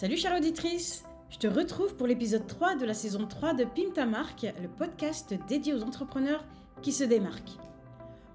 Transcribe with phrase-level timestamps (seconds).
[0.00, 3.90] Salut chère auditrice Je te retrouve pour l'épisode 3 de la saison 3 de Pim
[3.92, 6.44] ta marque, le podcast dédié aux entrepreneurs
[6.82, 7.58] qui se démarquent.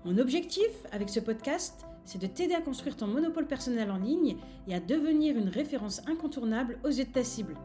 [0.03, 4.35] Mon objectif avec ce podcast, c'est de t'aider à construire ton monopole personnel en ligne
[4.67, 7.55] et à devenir une référence incontournable aux yeux de ta cible.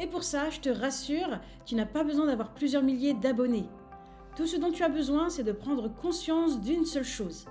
[0.00, 3.68] Et pour ça, je te rassure, tu n'as pas besoin d'avoir plusieurs milliers d'abonnés.
[4.34, 7.46] Tout ce dont tu as besoin, c'est de prendre conscience d'une seule chose.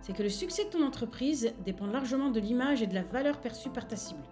[0.00, 3.38] C'est que le succès de ton entreprise dépend largement de l'image et de la valeur
[3.42, 4.24] perçue par ta cible.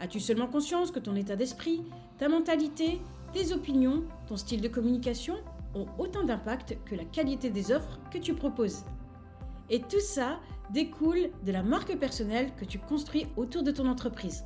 [0.00, 1.82] As-tu seulement conscience que ton état d'esprit,
[2.16, 3.02] ta mentalité,
[3.34, 5.36] tes opinions, ton style de communication
[5.74, 8.84] ont autant d'impact que la qualité des offres que tu proposes?
[9.68, 10.40] Et tout ça
[10.72, 14.44] découle de la marque personnelle que tu construis autour de ton entreprise.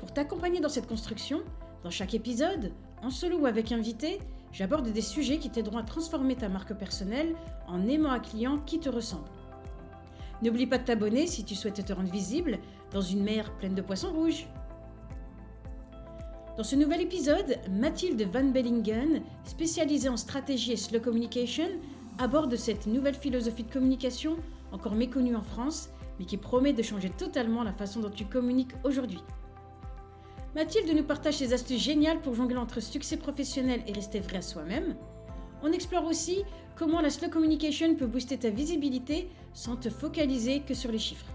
[0.00, 1.42] Pour t'accompagner dans cette construction,
[1.84, 4.18] dans chaque épisode, en solo ou avec invité,
[4.50, 7.36] j'aborde des sujets qui t'aideront à transformer ta marque personnelle
[7.68, 9.30] en aimant un client qui te ressemble.
[10.42, 12.58] N'oublie pas de t'abonner si tu souhaites te rendre visible
[12.92, 14.46] dans une mer pleine de poissons rouges.
[16.56, 21.68] Dans ce nouvel épisode, Mathilde Van Bellingen, spécialisée en stratégie et slow communication,
[22.18, 24.36] aborde cette nouvelle philosophie de communication
[24.70, 28.74] encore méconnue en France, mais qui promet de changer totalement la façon dont tu communiques
[28.84, 29.22] aujourd'hui.
[30.54, 34.42] Mathilde nous partage ses astuces géniales pour jongler entre succès professionnel et rester vrai à
[34.42, 34.96] soi-même.
[35.62, 36.42] On explore aussi
[36.76, 41.31] comment la slow communication peut booster ta visibilité sans te focaliser que sur les chiffres.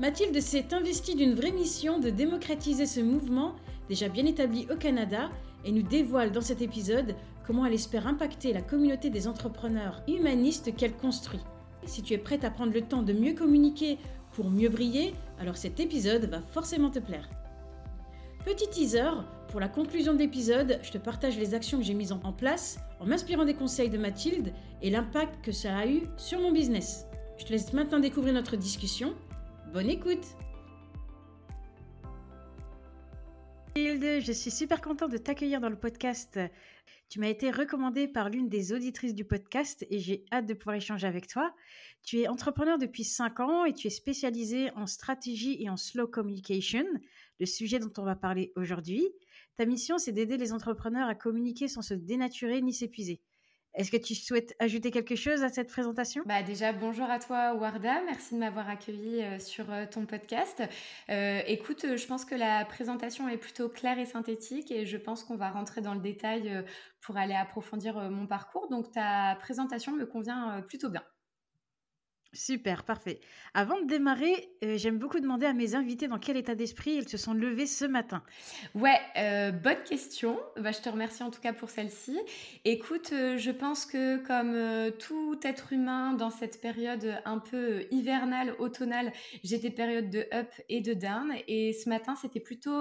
[0.00, 3.54] Mathilde s'est investie d'une vraie mission de démocratiser ce mouvement
[3.86, 5.28] déjà bien établi au Canada
[5.62, 7.14] et nous dévoile dans cet épisode
[7.46, 11.40] comment elle espère impacter la communauté des entrepreneurs humanistes qu'elle construit.
[11.84, 13.98] Si tu es prête à prendre le temps de mieux communiquer
[14.32, 17.28] pour mieux briller, alors cet épisode va forcément te plaire.
[18.46, 19.10] Petit teaser,
[19.48, 22.78] pour la conclusion de l'épisode, je te partage les actions que j'ai mises en place
[23.00, 27.04] en m'inspirant des conseils de Mathilde et l'impact que ça a eu sur mon business.
[27.36, 29.14] Je te laisse maintenant découvrir notre discussion.
[29.72, 30.26] Bonne écoute
[33.68, 36.40] Mathilde, je suis super contente de t'accueillir dans le podcast.
[37.08, 40.74] Tu m'as été recommandée par l'une des auditrices du podcast et j'ai hâte de pouvoir
[40.74, 41.54] échanger avec toi.
[42.02, 46.08] Tu es entrepreneur depuis 5 ans et tu es spécialisée en stratégie et en slow
[46.08, 46.84] communication
[47.38, 49.06] le sujet dont on va parler aujourd'hui.
[49.54, 53.20] Ta mission, c'est d'aider les entrepreneurs à communiquer sans se dénaturer ni s'épuiser.
[53.74, 56.22] Est-ce que tu souhaites ajouter quelque chose à cette présentation?
[56.26, 60.62] Bah déjà bonjour à toi Warda, merci de m'avoir accueilli euh, sur euh, ton podcast.
[61.08, 65.22] Euh, écoute, je pense que la présentation est plutôt claire et synthétique et je pense
[65.22, 66.64] qu'on va rentrer dans le détail
[67.00, 68.68] pour aller approfondir mon parcours.
[68.68, 71.04] Donc ta présentation me convient plutôt bien.
[72.32, 73.18] Super, parfait.
[73.54, 77.08] Avant de démarrer, euh, j'aime beaucoup demander à mes invités dans quel état d'esprit ils
[77.08, 78.22] se sont levés ce matin.
[78.76, 80.38] Ouais, euh, bonne question.
[80.56, 82.20] Bah, je te remercie en tout cas pour celle-ci.
[82.64, 88.54] Écoute, euh, je pense que comme tout être humain dans cette période un peu hivernale,
[88.60, 89.12] automnale,
[89.42, 91.34] j'ai des périodes de up et de down.
[91.48, 92.80] Et ce matin, c'était plutôt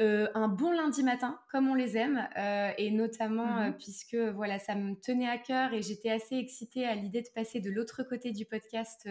[0.00, 3.76] euh, un bon lundi matin, comme on les aime, euh, et notamment euh, mhm.
[3.76, 7.60] puisque voilà, ça me tenait à cœur et j'étais assez excitée à l'idée de passer
[7.60, 9.06] de l'autre côté du podcast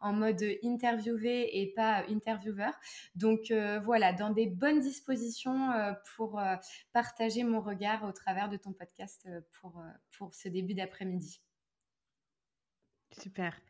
[0.00, 2.72] en mode interviewé et pas intervieweur.
[3.16, 5.70] Donc voilà, dans des bonnes dispositions
[6.14, 6.40] pour
[6.92, 9.28] partager mon regard au travers de ton podcast
[9.60, 9.82] pour,
[10.16, 11.40] pour ce début d'après-midi.
[13.18, 13.60] Super.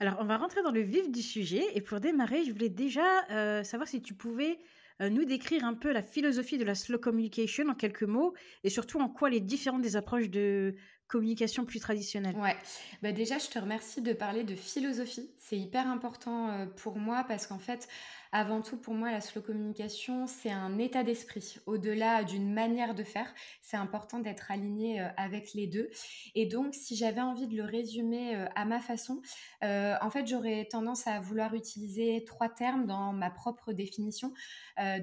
[0.00, 1.64] Alors, on va rentrer dans le vif du sujet.
[1.74, 4.58] Et pour démarrer, je voulais déjà savoir si tu pouvais euh,
[5.00, 9.00] nous décrire un peu la philosophie de la slow communication en quelques mots et surtout
[9.00, 10.76] en quoi elle est différente des approches de
[11.08, 12.34] communication plus traditionnelle.
[12.36, 12.56] Ouais,
[13.02, 15.30] bah déjà je te remercie de parler de philosophie.
[15.38, 17.88] C'est hyper important euh, pour moi parce qu'en fait,
[18.34, 21.58] avant tout, pour moi, la slow communication, c'est un état d'esprit.
[21.66, 25.88] Au-delà d'une manière de faire, c'est important d'être aligné euh, avec les deux.
[26.34, 29.22] Et donc, si j'avais envie de le résumer euh, à ma façon,
[29.62, 34.32] euh, en fait, j'aurais tendance à vouloir utiliser trois termes dans ma propre définition.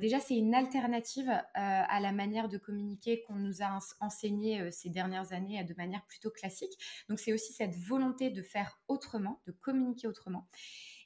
[0.01, 5.31] déjà, c'est une alternative à la manière de communiquer qu'on nous a enseigné ces dernières
[5.31, 6.77] années de manière plutôt classique.
[7.07, 10.47] Donc, c'est aussi cette volonté de faire autrement, de communiquer autrement.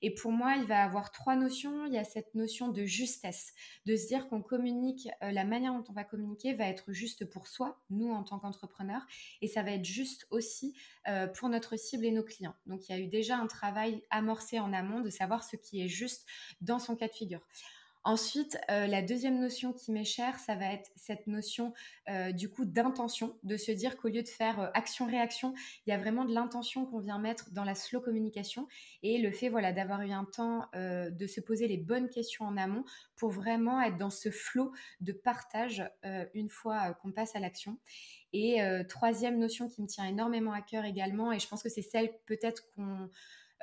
[0.01, 1.85] Et pour moi, il va avoir trois notions.
[1.85, 3.53] Il y a cette notion de justesse,
[3.85, 7.25] de se dire qu'on communique, euh, la manière dont on va communiquer va être juste
[7.25, 9.05] pour soi, nous en tant qu'entrepreneurs,
[9.41, 10.75] et ça va être juste aussi
[11.07, 12.55] euh, pour notre cible et nos clients.
[12.65, 15.81] Donc il y a eu déjà un travail amorcé en amont de savoir ce qui
[15.81, 16.25] est juste
[16.61, 17.41] dans son cas de figure.
[18.07, 21.73] Ensuite, euh, la deuxième notion qui m'est chère, ça va être cette notion
[22.07, 25.55] euh, du coup d'intention, de se dire qu'au lieu de faire euh, action-réaction,
[25.85, 28.67] il y a vraiment de l'intention qu'on vient mettre dans la slow communication
[29.01, 32.57] et le fait voilà d'avoir eu un temps de se poser les bonnes questions en
[32.57, 32.83] amont
[33.15, 34.71] pour vraiment être dans ce flot
[35.01, 35.83] de partage
[36.33, 37.79] une fois qu'on passe à l'action.
[38.33, 41.81] Et troisième notion qui me tient énormément à cœur également, et je pense que c'est
[41.81, 43.09] celle peut-être qu'on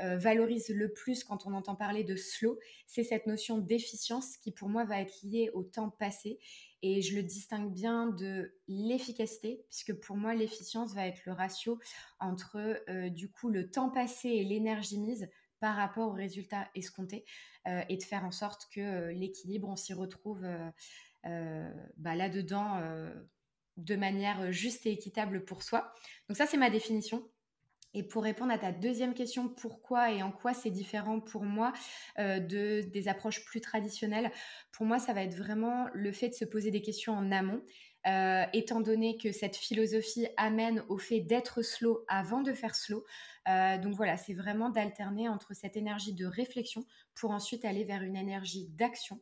[0.03, 4.69] valorise le plus quand on entend parler de slow, c'est cette notion d'efficience qui pour
[4.69, 6.39] moi va être liée au temps passé.
[6.83, 11.79] Et je le distingue bien de l'efficacité, puisque pour moi, l'efficience va être le ratio
[12.19, 15.29] entre du coup le temps passé et l'énergie mise
[15.61, 17.25] par rapport aux résultats escomptés
[17.67, 20.45] et de faire en sorte que l'équilibre, on s'y retrouve
[21.23, 22.81] bah, là-dedans
[23.77, 25.95] de manière juste et équitable pour soi.
[26.29, 27.31] Donc ça, c'est ma définition.
[27.95, 31.73] Et pour répondre à ta deuxième question, pourquoi et en quoi c'est différent pour moi
[32.19, 34.31] euh, de, des approches plus traditionnelles,
[34.73, 37.63] pour moi, ça va être vraiment le fait de se poser des questions en amont.
[38.09, 43.05] Euh, étant donné que cette philosophie amène au fait d'être slow avant de faire slow.
[43.49, 46.85] Euh, donc voilà, c'est vraiment d'alterner entre cette énergie de réflexion
[47.15, 49.21] pour ensuite aller vers une énergie d'action.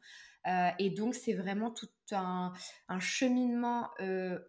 [0.79, 2.55] Et donc, c'est vraiment tout un,
[2.99, 3.91] cheminement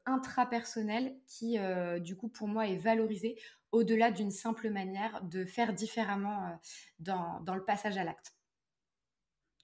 [0.06, 1.58] intrapersonnel qui,
[2.00, 3.36] du coup, pour moi, est valorisé
[3.72, 6.60] au-delà d'une simple manière de faire différemment
[7.00, 8.36] dans, dans, le passage à l'acte.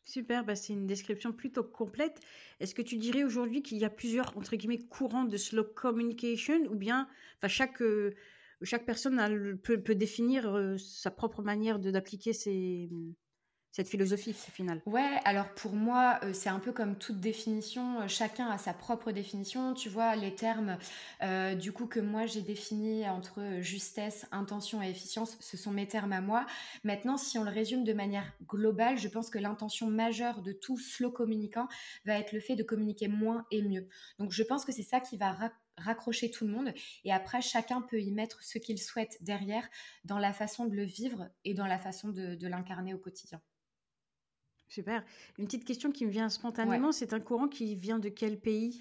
[0.06, 2.22] Super, bah c'est une description plutôt complète.
[2.62, 6.62] Est-ce que tu dirais aujourd'hui qu'il y a plusieurs, entre guillemets, courants de slow communication
[6.70, 7.10] ou bien
[7.48, 7.84] chaque,
[8.62, 12.90] chaque personne peut, définir sa propre manière d'appliquer ces,
[13.72, 18.02] cette philosophie au final Ouais, alors pour moi, euh, c'est un peu comme toute définition,
[18.02, 19.74] euh, chacun a sa propre définition.
[19.76, 20.78] Tu vois, les termes
[21.22, 25.88] euh, du coup que moi j'ai définis entre justesse, intention et efficience, ce sont mes
[25.88, 26.48] termes à moi.
[26.84, 30.80] Maintenant, si on le résume de manière globale, je pense que l'intention majeure de tout
[30.80, 31.68] slow communicant
[32.06, 33.88] va être le fait de communiquer moins et mieux.
[34.18, 35.36] Donc je pense que c'est ça qui va
[35.78, 36.74] raccrocher tout le monde.
[37.04, 39.68] Et après, chacun peut y mettre ce qu'il souhaite derrière
[40.04, 43.40] dans la façon de le vivre et dans la façon de l'incarner au quotidien.
[44.70, 45.04] Super.
[45.38, 48.80] Une petite question qui me vient spontanément, c'est un courant qui vient de quel pays?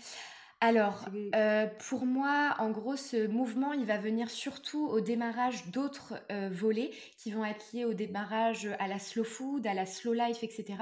[0.62, 1.04] Alors,
[1.34, 6.48] euh, pour moi, en gros, ce mouvement, il va venir surtout au démarrage d'autres euh,
[6.50, 10.42] volets qui vont être liés au démarrage à la slow food, à la slow life,
[10.42, 10.76] etc.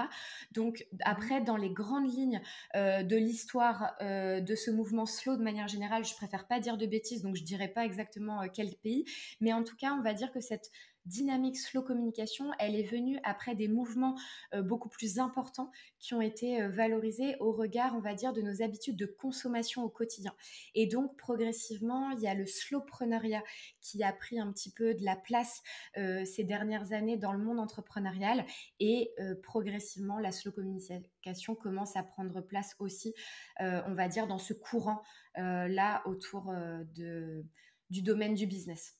[0.53, 2.41] Donc, mmh après, dans les grandes lignes
[2.77, 6.87] euh, de l'histoire de ce mouvement slow de manière générale, je préfère pas dire de
[6.87, 9.05] bêtises, donc je dirais pas exactement quel pays,
[9.41, 10.71] mais en tout cas, on va dire que cette
[11.07, 14.17] dynamique slow communication, elle est venue après des mouvements
[14.55, 18.41] euh, beaucoup plus importants qui ont été euh, valorisés au regard, on va dire, de
[18.41, 20.35] nos habitudes de consommation au quotidien.
[20.75, 23.43] Et donc, progressivement, il y a le slowpreneuriat
[23.81, 25.63] qui a pris un petit peu de la place
[25.97, 28.45] euh, ces dernières années dans le monde entrepreneurial
[28.81, 29.11] et
[29.43, 33.15] progressivement, la slow communication commence à prendre place aussi,
[33.61, 35.03] on va dire, dans ce courant
[35.37, 36.53] là autour
[36.95, 37.45] de,
[37.91, 38.97] du domaine du business.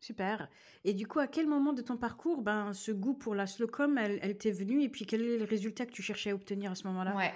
[0.00, 0.48] Super.
[0.84, 3.98] Et du coup, à quel moment de ton parcours, ben, ce goût pour la slowcom,
[3.98, 6.70] elle, elle t'est venue et puis quel est le résultat que tu cherchais à obtenir
[6.70, 7.16] à ce moment-là?
[7.16, 7.32] Ouais.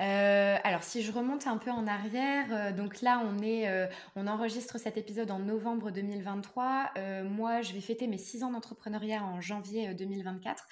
[0.00, 3.86] Euh, alors, si je remonte un peu en arrière, euh, donc là, on est, euh,
[4.16, 6.92] on enregistre cet épisode en novembre 2023.
[7.24, 10.66] moi, je vais fêter mes six ans d'entrepreneuriat en janvier 2024.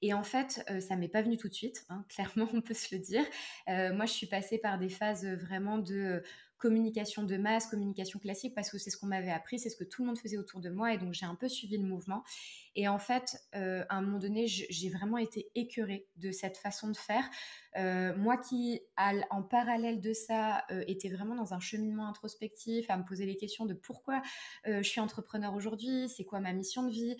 [0.00, 2.94] Et en fait, ça m'est pas venu tout de suite, hein, clairement, on peut se
[2.94, 3.24] le dire.
[3.66, 6.22] moi, je suis passée par des phases vraiment de
[6.58, 9.84] communication de masse, communication classique, parce que c'est ce qu'on m'avait appris, c'est ce que
[9.84, 12.24] tout le monde faisait autour de moi, et donc j'ai un peu suivi le mouvement.
[12.74, 16.88] Et en fait, euh, à un moment donné, j'ai vraiment été écœurée de cette façon
[16.90, 17.24] de faire.
[17.76, 18.80] Euh, moi qui,
[19.30, 23.36] en parallèle de ça, euh, était vraiment dans un cheminement introspectif, à me poser les
[23.36, 24.22] questions de pourquoi
[24.64, 27.16] je suis entrepreneur aujourd'hui, c'est quoi ma mission de vie,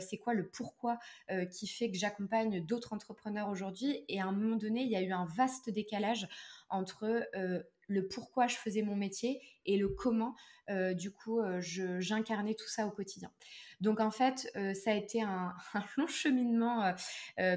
[0.00, 0.98] c'est quoi le pourquoi
[1.52, 4.04] qui fait que j'accompagne d'autres entrepreneurs aujourd'hui.
[4.08, 6.28] Et à un moment donné, il y a eu un vaste décalage
[6.68, 7.26] entre
[7.88, 10.34] le pourquoi je faisais mon métier et le comment,
[10.68, 13.30] euh, du coup, euh, j'incarnais tout ça au quotidien.
[13.80, 15.54] Donc en fait, euh, ça a été un,
[15.96, 16.94] long cheminement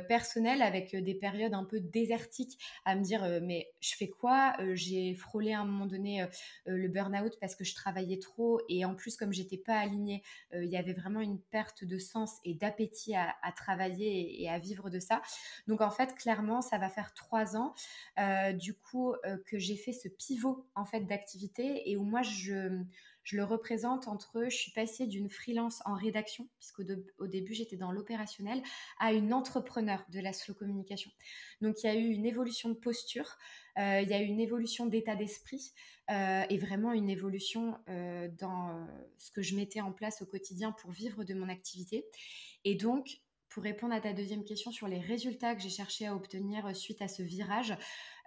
[0.08, 5.14] personnel avec des périodes un peu désertiques à me dire mais je fais quoi J'ai
[5.16, 6.26] frôlé à un moment donné
[6.66, 10.24] le burn-out parce que je travaillais trop et en plus comme j'étais pas alignée,
[10.54, 14.90] il y avait vraiment une perte de sens et d'appétit à, travailler et, à vivre
[14.90, 15.22] de ça.
[15.68, 17.74] Donc en fait, clairement, ça va faire trois ans
[18.54, 22.84] du coup que j'ai fait ce pivot en fait d'activité et où moi je
[23.36, 26.84] le représente entre, je suis passée d'une freelance en rédaction, puisqu'au
[27.20, 28.62] au début j'étais dans l'opérationnel,
[29.00, 31.12] à une entrepreneur de la slow communication.
[31.62, 33.38] Donc il y a eu une évolution de posture,
[33.78, 35.74] euh, il y a eu une évolution d'état d'esprit
[36.10, 38.88] euh, et vraiment une évolution euh, dans
[39.18, 42.06] ce que je mettais en place au quotidien pour vivre de mon activité.
[42.66, 46.16] Et donc, pour répondre à ta deuxième question sur les résultats que j'ai cherché à
[46.16, 47.76] obtenir suite à ce virage,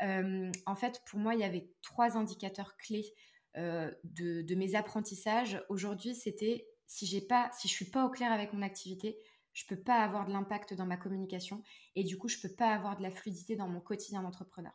[0.00, 3.14] en fait, pour moi, il y avait trois indicateurs clés
[3.56, 8.32] euh, de, mes apprentissages aujourd'hui, c'était si j'ai pas, si je suis pas au clair
[8.32, 9.18] avec mon activité,
[9.52, 11.62] je peux pas avoir de l'impact dans ma communication
[11.94, 14.72] et du coup, je peux pas avoir de la fluidité dans mon quotidien d'entrepreneur.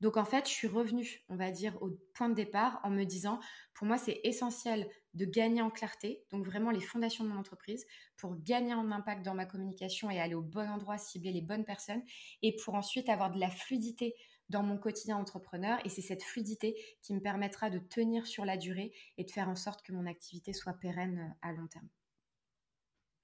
[0.00, 3.04] Donc en fait, je suis revenue, on va dire, au point de départ en me
[3.04, 3.40] disant,
[3.74, 7.86] pour moi, c'est essentiel de gagner en clarté, donc vraiment les fondations de mon entreprise,
[8.16, 11.64] pour gagner en impact dans ma communication et aller au bon endroit, cibler les bonnes
[11.64, 12.02] personnes,
[12.42, 14.14] et pour ensuite avoir de la fluidité
[14.48, 15.78] dans mon quotidien entrepreneur.
[15.84, 19.48] Et c'est cette fluidité qui me permettra de tenir sur la durée et de faire
[19.48, 21.88] en sorte que mon activité soit pérenne euh, à long terme.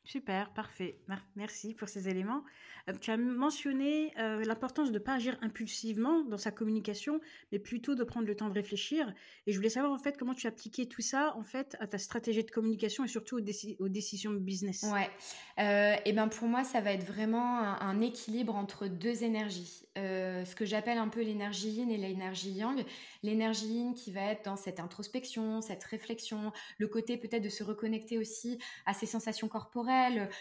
[0.05, 0.99] Super, parfait.
[1.37, 2.43] Merci pour ces éléments.
[2.89, 7.21] Euh, tu as mentionné euh, l'importance de ne pas agir impulsivement dans sa communication,
[7.53, 9.13] mais plutôt de prendre le temps de réfléchir.
[9.47, 11.99] Et je voulais savoir en fait comment tu appliquais tout ça en fait à ta
[11.99, 14.85] stratégie de communication et surtout aux, décisions de business.
[14.91, 15.11] Ouais.
[15.59, 19.83] Euh, et ben pour moi, ça va être vraiment un, équilibre entre deux énergies.
[19.97, 22.83] ce que j'appelle un peu l'énergie yin et l'énergie yang.
[23.23, 27.63] L'énergie yin qui va être dans cette introspection, cette réflexion, le côté peut-être de se
[27.63, 29.90] reconnecter aussi à ses sensations corporelles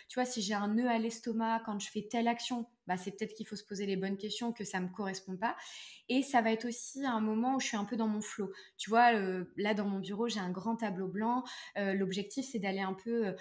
[0.07, 3.11] tu vois, si j'ai un nœud à l'estomac quand je fais telle action, bah, c'est
[3.11, 5.55] peut-être qu'il faut se poser les bonnes questions, que ça ne me correspond pas.
[6.07, 8.51] Et ça va être aussi un moment où je suis un peu dans mon flot.
[8.77, 11.43] Tu vois, euh, là, dans mon bureau, j'ai un grand tableau blanc.
[11.77, 13.35] Euh, l'objectif, c'est d'aller un peu...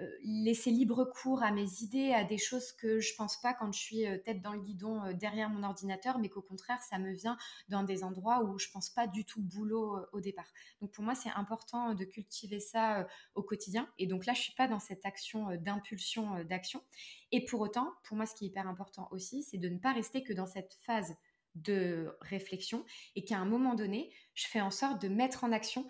[0.00, 3.70] Euh, laisser libre cours à mes idées, à des choses que je pense pas quand
[3.72, 6.98] je suis euh, tête dans le guidon euh, derrière mon ordinateur, mais qu'au contraire, ça
[6.98, 7.36] me vient
[7.68, 10.50] dans des endroits où je pense pas du tout boulot au départ.
[10.80, 13.86] Donc pour moi, c'est important de cultiver ça au quotidien.
[13.98, 16.82] Et donc là, je suis pas dans cette action d'impulsion d'action.
[17.30, 19.92] Et pour autant, pour moi, ce qui est hyper important aussi, c'est de ne pas
[19.92, 21.14] rester que dans cette phase
[21.54, 22.84] de réflexion
[23.14, 25.86] et qu'à un moment donné, je fais en sorte de mettre en action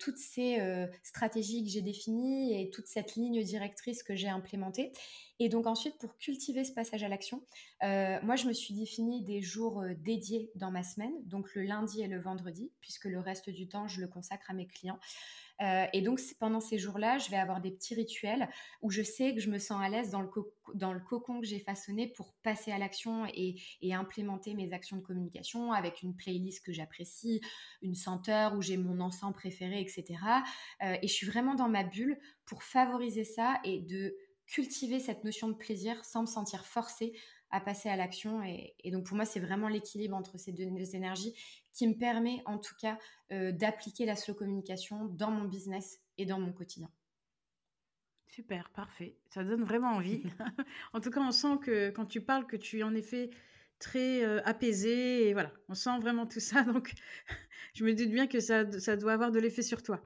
[0.00, 0.58] toutes ces
[1.02, 4.92] stratégies que j'ai définies et toute cette ligne directrice que j'ai implémentée.
[5.40, 7.42] Et donc ensuite, pour cultiver ce passage à l'action,
[7.82, 12.08] moi, je me suis défini des jours dédiés dans ma semaine, donc le lundi et
[12.08, 14.98] le vendredi, puisque le reste du temps, je le consacre à mes clients.
[15.92, 18.48] Et donc, pendant ces jours-là, je vais avoir des petits rituels
[18.80, 20.24] où je sais que je me sens à l'aise dans,
[20.74, 23.56] dans le cocon que j'ai façonné pour passer à l'action et,
[23.92, 27.40] implémenter mes actions de communication avec une playlist que j'apprécie,
[27.82, 30.04] une senteur où j'ai mon encens préféré, etc.
[30.82, 35.24] Euh, et je suis vraiment dans ma bulle pour favoriser ça et de cultiver cette
[35.24, 37.12] notion de plaisir sans me sentir forcée
[37.50, 38.42] à passer à l'action.
[38.42, 41.34] Et, donc pour moi, c'est vraiment l'équilibre entre ces deux énergies
[41.72, 42.98] qui me permet en tout cas
[43.32, 46.90] euh, d'appliquer la slow communication dans mon business et dans mon quotidien.
[48.26, 49.16] Super, parfait.
[49.30, 50.22] Ça donne vraiment envie.
[50.92, 53.30] en tout cas, on sent que quand tu parles, que tu es en effet
[53.78, 56.62] très apaisé et voilà, on sent vraiment tout ça.
[56.62, 56.92] Donc,
[57.74, 60.02] je me doute bien que ça, ça doit avoir de l'effet sur toi.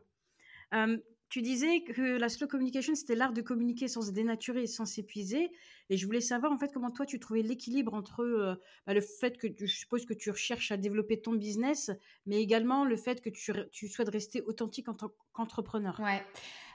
[1.33, 5.51] Tu disais que la slow communication, c'était l'art de communiquer sans se dénaturer sans s'épuiser.
[5.89, 9.39] Et je voulais savoir, en fait, comment toi, tu trouvais l'équilibre entre bah, le fait
[9.39, 11.91] que je suppose que tu recherches à développer ton business,
[12.27, 15.99] mais également le fait que tu, tu souhaites rester authentique en tant qu'entrepreneur?
[16.01, 16.23] Ouais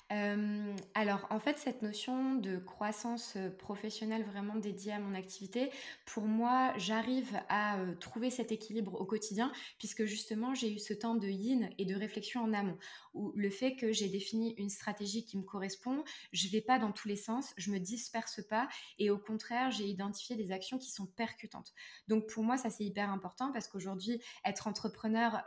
[0.10, 5.70] alors, en fait, cette notion de croissance professionnelle vraiment dédiée à mon activité,
[6.06, 11.16] pour moi, j'arrive à trouver cet équilibre au quotidien, puisque justement, j'ai eu ce temps
[11.16, 12.78] de yin et de réflexion en amont,
[13.14, 16.92] où le fait que j'ai défini une stratégie qui me correspond, je vais pas dans
[16.92, 20.92] tous les sens, je me disperse pas, et au contraire, j'ai identifié des actions qui
[20.92, 21.74] sont percutantes.
[22.08, 25.44] Donc, pour moi, ça c'est hyper important parce qu'aujourd'hui, être entrepreneur,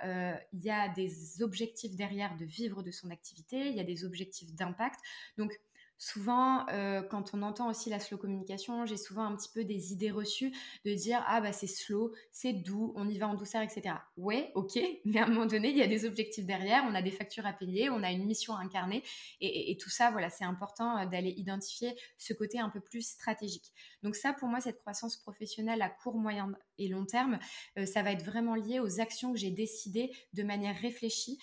[0.53, 4.05] il y a des objectifs derrière de vivre de son activité, il y a des
[4.05, 5.01] objectifs d'impact.
[5.39, 5.53] Donc,
[6.01, 9.93] souvent, euh, quand on entend aussi la slow communication, j'ai souvent un petit peu des
[9.93, 10.51] idées reçues
[10.87, 13.97] de dire ah bah c'est slow, c'est doux, on y va en douceur, etc.
[14.17, 17.03] Ouais, ok, mais à un moment donné, il y a des objectifs derrière, on a
[17.03, 19.03] des factures à payer, on a une mission à incarner,
[19.43, 23.71] et, tout ça, voilà, c'est important euh, d'aller identifier ce côté un peu plus stratégique.
[24.03, 27.39] Donc ça, pour moi, cette croissance professionnelle à court, moyen et long terme,
[27.77, 31.39] euh, ça va être vraiment lié aux actions que j'ai décidées de manière réfléchie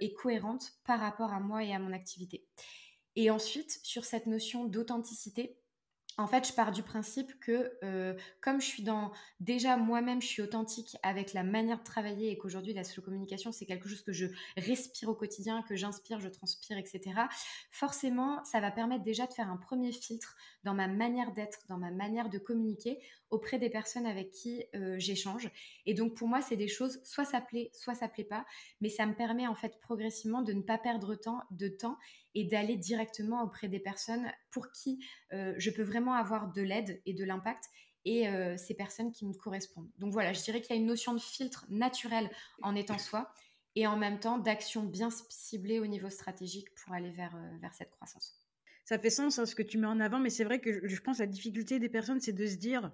[0.00, 2.44] et cohérente par rapport à moi et à mon activité.
[3.18, 5.58] Et ensuite, sur cette notion d'authenticité,
[6.18, 10.26] en fait, je pars du principe que euh, comme je suis dans déjà moi-même, je
[10.26, 14.02] suis authentique avec la manière de travailler et qu'aujourd'hui la slow communication c'est quelque chose
[14.02, 17.22] que je respire au quotidien, que j'inspire, je transpire, etc.
[17.70, 21.78] Forcément, ça va permettre déjà de faire un premier filtre dans ma manière d'être, dans
[21.78, 22.98] ma manière de communiquer
[23.30, 25.50] auprès des personnes avec qui euh, j'échange.
[25.86, 28.44] Et donc pour moi, c'est des choses soit ça plaît, soit ça plaît pas,
[28.80, 31.96] mais ça me permet en fait progressivement de ne pas perdre temps, de temps
[32.38, 37.00] et d'aller directement auprès des personnes pour qui euh, je peux vraiment avoir de l'aide
[37.06, 37.64] et de l'impact
[38.04, 39.90] et euh, ces personnes qui me correspondent.
[39.98, 42.30] Donc voilà, je dirais qu'il y a une notion de filtre naturel
[42.62, 43.32] en étant soi
[43.74, 47.90] et en même temps d'action bien ciblée au niveau stratégique pour aller vers, vers cette
[47.90, 48.38] croissance
[48.88, 51.00] ça fait sens hein, ce que tu mets en avant, mais c'est vrai que je,
[51.02, 52.90] pense que la difficulté des personnes, c'est de se dire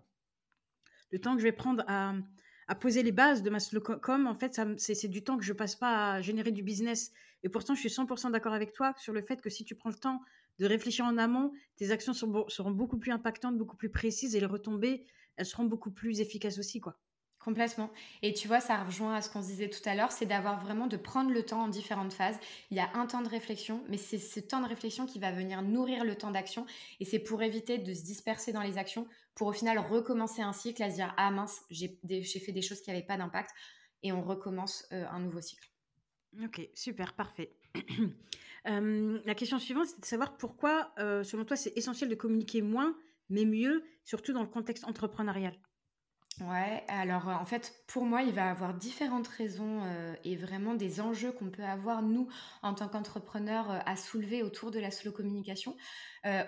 [1.13, 2.15] le temps que je vais prendre à,
[2.75, 6.15] poser les bases de ma slowcom, en fait, c'est du temps que je passe pas
[6.15, 7.13] à générer du business.
[7.43, 9.91] Et pourtant, je suis 100% d'accord avec toi sur le fait que si tu prends
[9.91, 10.23] le temps
[10.59, 14.47] de réfléchir en amont, tes actions seront, beaucoup plus impactantes, beaucoup plus précises et les
[14.47, 15.07] retombées,
[15.37, 17.01] elles seront beaucoup plus efficaces aussi, quoi.
[17.39, 17.91] Complètement.
[18.23, 20.65] Et tu vois, ça rejoint à ce qu'on se disait tout à l'heure, c'est d'avoir
[20.65, 22.39] vraiment de prendre le temps en différentes phases.
[22.71, 25.31] Il y a un temps de réflexion, mais c'est ce temps de réflexion qui va
[25.31, 26.65] venir nourrir le temps d'action.
[27.01, 30.53] Et c'est pour éviter de se disperser dans les actions, pour au final recommencer un
[30.53, 31.89] cycle, à se dire ah mince, j'ai
[32.25, 33.51] fait des choses qui n'avaient pas d'impact,
[34.05, 35.69] et on recommence euh, un nouveau cycle.
[36.45, 37.57] Ok, super, parfait.
[38.67, 42.63] Euh, la question suivante, c'est de savoir pourquoi, euh, selon toi, c'est essentiel de communiquer
[42.63, 42.97] moins,
[43.29, 45.53] mais mieux, surtout dans le contexte entrepreneurial?
[46.41, 49.83] Ouais, alors en fait, pour moi, il va y avoir différentes raisons
[50.25, 52.27] et vraiment des enjeux qu'on peut avoir, nous,
[52.63, 55.77] en tant qu'entrepreneurs, à soulever autour de la slow communication.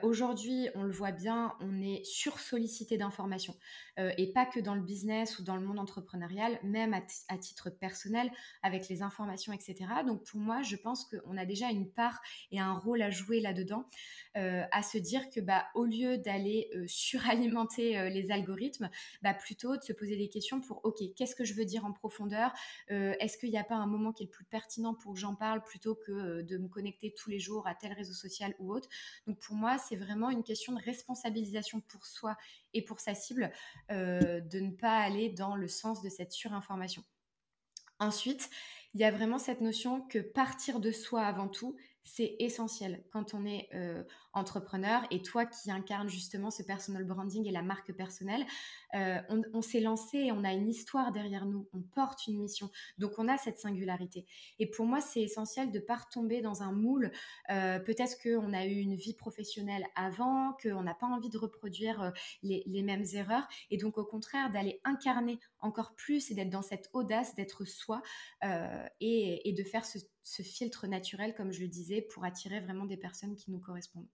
[0.02, 3.54] Aujourd'hui, on le voit bien, on est sursollicité d'informations
[3.98, 8.30] et pas que dans le business ou dans le monde entrepreneurial, même à, titre personnel,
[8.62, 9.76] avec les informations, etc.
[10.06, 13.40] Donc pour moi, je pense qu'on a déjà une part et un rôle à jouer
[13.40, 13.86] là-dedans,
[14.34, 18.88] à se dire que bah, au lieu d'aller suralimenter les algorithmes,
[19.22, 21.92] bah, plutôt de se poser des questions pour, OK, qu'est-ce que je veux dire en
[21.92, 22.52] profondeur
[22.88, 25.34] Est-ce qu'il n'y a pas un moment qui est le plus pertinent pour que j'en
[25.34, 28.88] parle plutôt que de me connecter tous les jours à tel réseau social ou autre
[29.26, 32.36] Donc pour moi, c'est vraiment une question de responsabilisation pour soi
[32.74, 33.52] et pour sa cible,
[33.90, 37.02] euh, de ne pas aller dans le sens de cette surinformation.
[37.98, 38.50] Ensuite,
[38.94, 43.34] il y a vraiment cette notion que partir de soi avant tout, c'est essentiel quand
[43.34, 44.04] on est euh,
[44.36, 48.44] entrepreneur et toi qui incarnes justement ce personal branding et la marque personnelle,
[48.94, 49.20] euh,
[49.52, 53.28] on, s'est lancé on a une histoire derrière nous, on porte une mission, donc on
[53.28, 54.26] a cette singularité.
[54.58, 57.10] Et pour moi, c'est essentiel de ne pas retomber dans un moule.
[57.50, 62.12] Euh, peut-être qu'on a eu une vie professionnelle avant, qu'on n'a pas envie de reproduire
[62.42, 66.90] les, mêmes erreurs, et donc au contraire d'aller incarner encore plus et d'être dans cette
[66.92, 68.02] audace d'être soi
[69.00, 73.34] et, de faire ce filtre naturel, comme je le disais, pour attirer vraiment des personnes
[73.34, 74.08] qui nous correspondent.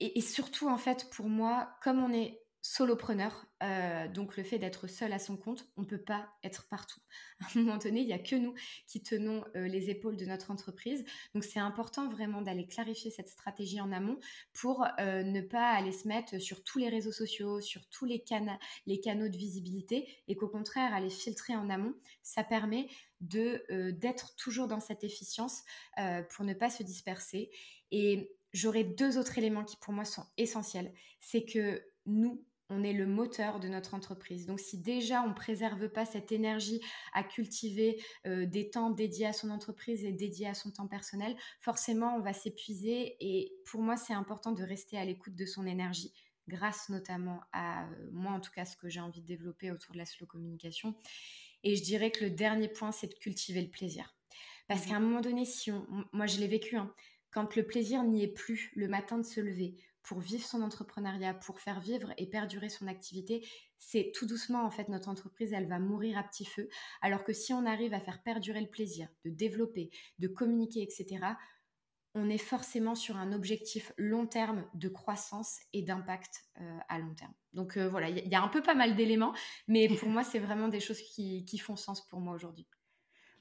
[0.00, 4.86] Et, surtout, en fait, pour moi, comme on est solopreneur, euh, donc le fait d'être
[4.86, 7.00] seul à son compte, on ne peut pas être partout.
[7.40, 8.54] À un moment donné, il n'y a que nous
[8.86, 11.04] qui tenons euh, les épaules de notre entreprise.
[11.34, 14.18] Donc c'est important vraiment d'aller clarifier cette stratégie en amont
[14.52, 18.22] pour euh, ne pas aller se mettre sur tous les réseaux sociaux, sur tous les,
[18.22, 22.88] canaux de visibilité et qu'au contraire, aller filtrer en amont, ça permet
[23.20, 25.62] d'être toujours dans cette efficience
[26.30, 27.50] pour ne pas se disperser.
[27.90, 30.92] Et j'aurais deux autres éléments qui pour moi sont essentiels.
[31.20, 34.46] C'est que nous, on est le moteur de notre entreprise.
[34.46, 36.80] Donc si déjà on ne préserve pas cette énergie
[37.12, 41.36] à cultiver euh, des temps dédiés à son entreprise et dédiés à son temps personnel,
[41.60, 45.66] forcément on va s'épuiser et pour moi c'est important de rester à l'écoute de son
[45.66, 46.12] énergie
[46.48, 49.92] grâce notamment à euh, moi en tout cas ce que j'ai envie de développer autour
[49.92, 50.94] de la slow communication.
[51.62, 54.14] Et je dirais que le dernier point c'est de cultiver le plaisir.
[54.68, 56.94] Parce mmh qu'à un moment donné, si on, moi je l'ai vécu, hein,
[57.30, 61.34] quand le plaisir n'y est plus, le matin de se lever, pour vivre son entrepreneuriat,
[61.34, 63.46] pour faire vivre et perdurer son activité,
[63.78, 66.68] c'est tout doucement en fait notre entreprise, elle va mourir à petit feu.
[67.02, 71.20] Alors que si on arrive à faire perdurer le plaisir, de développer, de communiquer, etc.,
[72.14, 77.14] on est forcément sur un objectif long terme de croissance et d'impact euh, à long
[77.14, 77.32] terme.
[77.52, 79.32] Donc euh, voilà, il y, a un peu pas mal d'éléments,
[79.68, 82.66] mais pour moi, c'est vraiment des choses qui font sens pour moi aujourd'hui.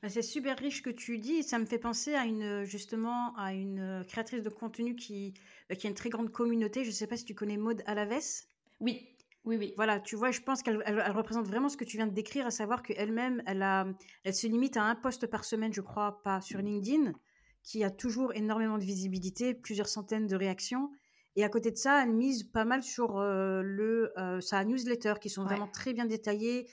[0.01, 1.43] Bah, c'est super riche que tu dis.
[1.43, 5.33] ça me fait penser à une, justement, à une créatrice de contenu qui,
[5.71, 6.83] euh, qui a une très grande communauté.
[6.83, 8.45] Je ne sais pas si tu connais Maud Alaves.
[8.79, 9.09] Oui,
[9.45, 9.73] oui, oui.
[9.75, 12.45] Voilà, tu vois, je pense qu'elle elle, représente vraiment ce que tu viens de décrire,
[12.45, 13.87] à savoir qu'elle-même, elle, a,
[14.23, 17.13] elle se limite à un poste par semaine, je crois, pas sur LinkedIn,
[17.63, 20.91] qui a toujours énormément de visibilité, plusieurs centaines de réactions.
[21.35, 25.15] Et à côté de ça, elle mise pas mal sur euh, le, euh, sa newsletter,
[25.21, 26.67] qui sont vraiment très bien détaillées,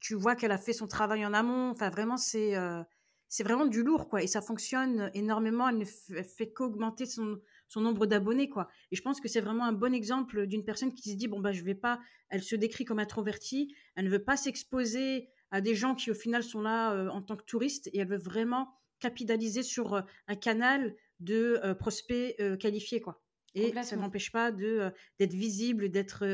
[0.00, 1.70] tu vois qu'elle a fait son travail en amont.
[1.70, 2.82] Enfin, vraiment, c'est euh,
[3.28, 4.22] c'est vraiment du lourd, quoi.
[4.22, 5.68] Et ça fonctionne énormément.
[5.68, 8.68] Elle ne fait qu'augmenter son, son nombre d'abonnés, quoi.
[8.90, 11.38] Et je pense que c'est vraiment un bon exemple d'une personne qui se dit bon
[11.38, 12.00] bah je vais pas.
[12.30, 13.74] Elle se décrit comme introvertie.
[13.94, 17.22] Elle ne veut pas s'exposer à des gens qui au final sont là euh, en
[17.22, 23.02] tant que touristes et elle veut vraiment capitaliser sur euh, un canal de prospects qualifiés,
[23.02, 23.20] quoi.
[23.54, 26.24] Et ça n'empêche pas de d'être visible, d'être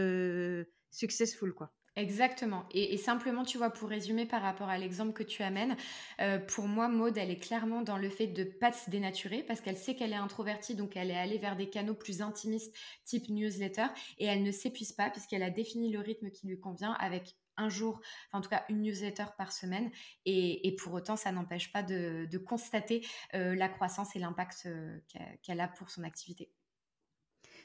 [0.92, 1.72] successful, quoi.
[1.96, 2.66] Exactement.
[2.72, 5.78] Et, simplement, tu vois, pour résumer par rapport à l'exemple que tu amènes,
[6.20, 9.62] euh, pour moi, Maude, elle est clairement dans le fait de pas se dénaturer parce
[9.62, 13.30] qu'elle sait qu'elle est introvertie, donc elle est allée vers des canaux plus intimistes, type
[13.30, 13.86] newsletter,
[14.18, 17.70] et elle ne s'épuise pas puisqu'elle a défini le rythme qui lui convient avec un
[17.70, 19.90] jour, enfin en tout cas une newsletter par semaine,
[20.26, 24.98] et, pour autant, ça n'empêche pas de, constater euh, la croissance et l'impact euh,
[25.42, 26.52] qu'elle a pour son activité.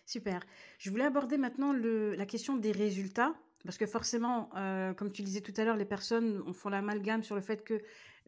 [0.05, 0.41] Super.
[0.77, 3.35] Je voulais aborder maintenant la question des résultats.
[3.65, 7.35] Parce que forcément, euh, comme tu disais tout à l'heure, les personnes font l'amalgame sur
[7.35, 7.75] le fait que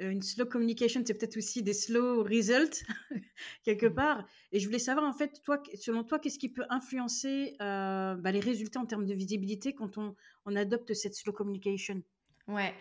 [0.02, 2.84] euh, une slow communication, c'est peut-être aussi des slow results
[3.64, 3.94] quelque mmh.
[3.94, 4.26] part.
[4.52, 8.32] Et je voulais savoir en fait, toi, selon toi, qu'est-ce qui peut influencer euh, bah,
[8.32, 10.16] les résultats en termes de visibilité quand on,
[10.46, 12.02] on adopte cette slow communication?
[12.48, 12.74] Ouais.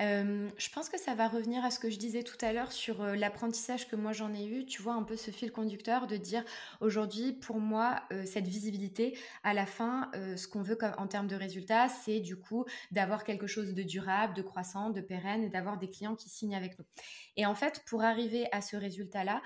[0.00, 3.04] Je pense que ça va revenir à ce que je disais tout à l'heure sur
[3.04, 4.64] l'apprentissage que moi j'en ai eu.
[4.64, 6.42] Tu vois, un peu ce fil conducteur de dire
[6.80, 11.88] aujourd'hui, pour moi, cette visibilité, à la fin, ce qu'on veut en termes de résultats,
[11.88, 16.16] c'est du coup d'avoir quelque chose de durable, de croissant, de pérenne d'avoir des clients
[16.16, 16.84] qui signent avec nous.
[17.36, 19.42] Et en fait, pour arriver à ce résultat-là,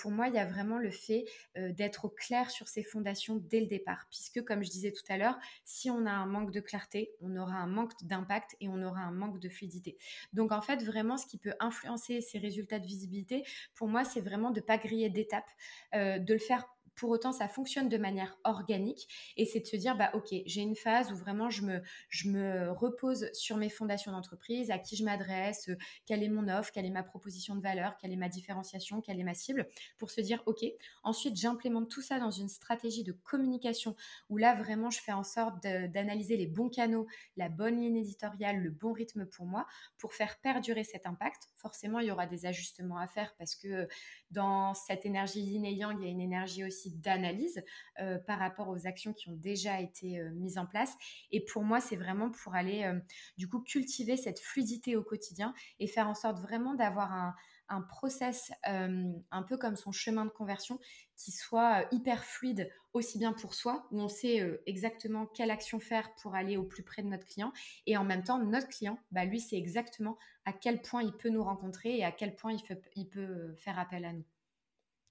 [0.00, 1.24] pour moi, il y a vraiment le fait
[1.56, 4.06] d'être clair sur ses fondations dès le départ.
[4.10, 7.36] Puisque, comme je disais tout à l'heure, si on a un manque de clarté, on
[7.36, 9.85] aura un manque d'impact et on aura un manque de fluidité.
[10.32, 13.44] Donc en fait, vraiment, ce qui peut influencer ces résultats de visibilité,
[13.74, 15.50] pour moi, c'est vraiment de ne pas griller d'étapes,
[15.94, 16.66] euh, de le faire
[16.96, 19.06] pour autant, ça fonctionne de manière organique
[19.36, 23.30] et c'est de se dire, bah, ok, j'ai une phase où vraiment je me, repose
[23.32, 25.70] sur mes fondations d'entreprise, à qui je m'adresse,
[26.06, 29.20] quelle est mon offre, quelle est ma proposition de valeur, quelle est ma différenciation, quelle
[29.20, 30.64] est ma cible, pour se dire, ok,
[31.04, 33.94] ensuite j'implémente tout ça dans une stratégie de communication
[34.30, 37.06] où là vraiment je fais en sorte d'analyser les bons canaux,
[37.36, 39.66] la bonne ligne éditoriale, le bon rythme pour moi,
[39.98, 41.48] pour faire perdurer cet impact.
[41.56, 43.88] Forcément, il y aura des ajustements à faire parce que
[44.30, 47.62] dans cette énergie yin et yang, il y a une énergie aussi d'analyse
[48.00, 50.94] euh, par rapport aux actions qui ont déjà été euh, mises en place.
[51.30, 52.98] Et pour moi, c'est vraiment pour aller euh,
[53.38, 57.34] du coup cultiver cette fluidité au quotidien et faire en sorte vraiment d'avoir un,
[57.68, 60.78] un process un peu comme son chemin de conversion
[61.16, 66.14] qui soit hyper fluide aussi bien pour soi où on sait exactement quelle action faire
[66.22, 67.52] pour aller au plus près de notre client
[67.86, 71.28] et en même temps notre client bah lui c'est exactement à quel point il peut
[71.28, 72.56] nous rencontrer et à quel point
[72.94, 74.24] il peut faire appel à nous.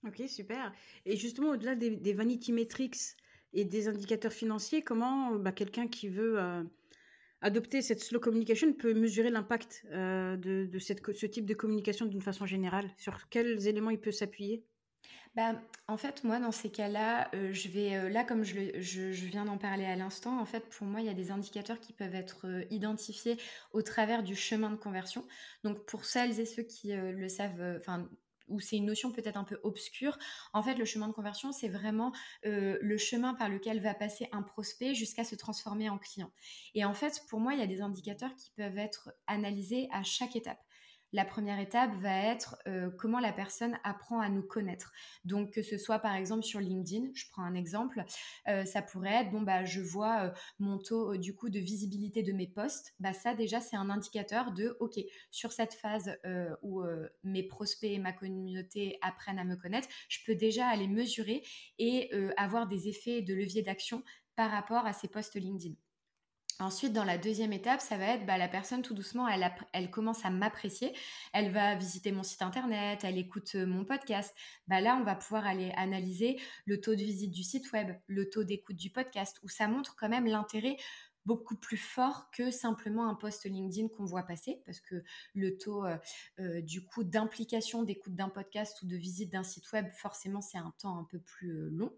[0.06, 0.72] Ok, super.
[1.06, 3.16] Et justement, au-delà des, vanity metrics
[3.54, 6.64] et des indicateurs financiers, comment bah, quelqu'un qui veut euh,
[7.42, 12.46] adopter cette slow communication peut mesurer l'impact euh, de, ce type de communication d'une façon
[12.46, 12.92] générale?
[12.98, 14.64] Sur quels éléments il peut s'appuyer?
[15.36, 19.58] Bah, en fait, moi, dans ces cas-là, euh, je vais, là, comme je, viens d'en
[19.58, 22.46] parler à l'instant, en fait, pour moi, il y a des indicateurs qui peuvent être
[22.70, 23.38] identifiés
[23.74, 25.26] au travers du chemin de conversion.
[25.64, 28.08] Donc, pour celles et ceux qui le savent, enfin,
[28.48, 30.18] où c'est une notion peut-être un peu obscure.
[30.54, 32.12] En fait, le chemin de conversion, c'est vraiment
[32.46, 36.32] euh, le chemin par lequel va passer un prospect jusqu'à se transformer en client.
[36.74, 40.04] Et en fait, pour moi, il y a des indicateurs qui peuvent être analysés à
[40.04, 40.60] chaque étape.
[41.14, 44.92] La première étape va être euh, comment la personne apprend à nous connaître.
[45.24, 48.04] Donc que ce soit par exemple sur LinkedIn, je prends un exemple,
[48.48, 52.24] euh, ça pourrait être bon bah je vois euh, mon taux du coup de visibilité
[52.24, 52.94] de mes posts.
[53.00, 55.00] Bah ça déjà c'est un indicateur de ok
[55.32, 56.18] sur cette phase
[56.62, 56.84] où
[57.24, 61.44] mes prospects et ma communauté apprennent à me connaître, je peux déjà aller mesurer
[61.80, 64.04] et avoir des effets de levier d'action
[64.36, 65.76] par rapport à ces posts LinkedIn.
[66.60, 70.24] Ensuite, dans la deuxième étape, ça va être bah, la personne tout doucement, elle, commence
[70.24, 70.94] à m'apprécier,
[71.34, 74.34] elle va visiter mon site internet, elle écoute mon podcast.
[74.68, 78.30] Bah, là, on va pouvoir aller analyser le taux de visite du site web, le
[78.30, 80.78] taux d'écoute du podcast, où ça montre quand même l'intérêt
[81.26, 85.84] beaucoup plus fort que simplement un post LinkedIn qu'on voit passer, parce que le taux
[86.62, 90.74] du coup d'implication, d'écoute d'un podcast ou de visite d'un site web, forcément, c'est un
[90.78, 91.92] temps un peu plus long.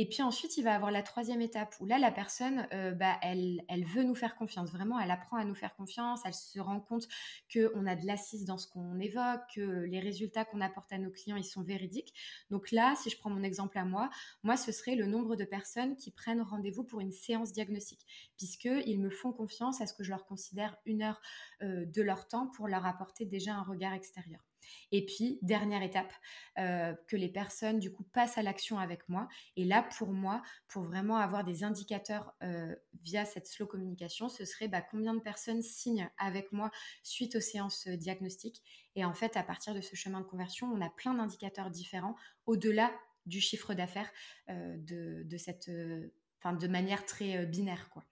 [0.00, 3.18] Et puis ensuite, il va avoir la troisième étape où là, la personne, euh, bah,
[3.20, 4.70] elle, elle veut nous faire confiance.
[4.72, 6.22] Vraiment, elle apprend à nous faire confiance.
[6.24, 7.06] Elle se rend compte
[7.52, 11.10] qu'on a de l'assise dans ce qu'on évoque, que les résultats qu'on apporte à nos
[11.10, 12.14] clients, ils sont véridiques.
[12.48, 14.08] Donc là, si je prends mon exemple à moi,
[14.42, 18.06] moi, ce serait le nombre de personnes qui prennent rendez-vous pour une séance diagnostique,
[18.38, 21.20] puisqu'ils me font confiance à ce que je leur considère une heure
[21.60, 24.49] euh, de leur temps pour leur apporter déjà un regard extérieur.
[24.92, 26.12] Et puis, dernière étape,
[26.58, 29.28] euh, que les personnes, du coup, passent à l'action avec moi.
[29.56, 34.44] Et là, pour moi, pour vraiment avoir des indicateurs euh, via cette slow communication, ce
[34.44, 36.70] serait bah, combien de personnes signent avec moi
[37.02, 38.62] suite aux séances euh, diagnostiques.
[38.96, 42.16] Et en fait, à partir de ce chemin de conversion, on a plein d'indicateurs différents
[42.46, 42.92] au-delà
[43.26, 44.10] du chiffre d'affaires
[44.48, 48.02] de, cette, de manière très binaire, quoi.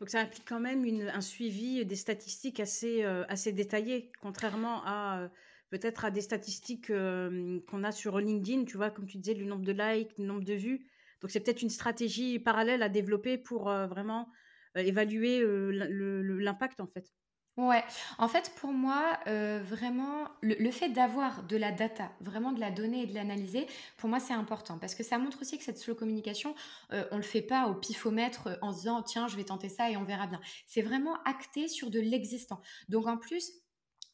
[0.00, 5.20] Donc ça implique quand même un suivi des statistiques assez, euh, assez détaillé, contrairement à
[5.20, 5.28] euh,
[5.68, 9.44] peut-être à des statistiques euh, qu'on a sur LinkedIn, tu vois, comme tu disais, le
[9.44, 10.86] nombre de likes, le nombre de vues.
[11.20, 14.26] Donc c'est peut-être une stratégie parallèle à développer pour vraiment
[14.74, 17.12] évaluer l'impact en fait.
[17.56, 17.84] Ouais,
[18.18, 22.70] en fait, pour moi, euh, vraiment, le, fait d'avoir de la data, vraiment de la
[22.70, 23.66] donnée et de l'analyser,
[23.98, 26.54] pour moi, c'est important parce que ça montre aussi que cette slow communication,
[26.92, 29.68] euh, on le fait pas au pifomètre euh, en se disant tiens, je vais tenter
[29.68, 30.40] ça et on verra bien.
[30.66, 32.62] C'est vraiment acté sur de l'existant.
[32.88, 33.52] Donc en plus,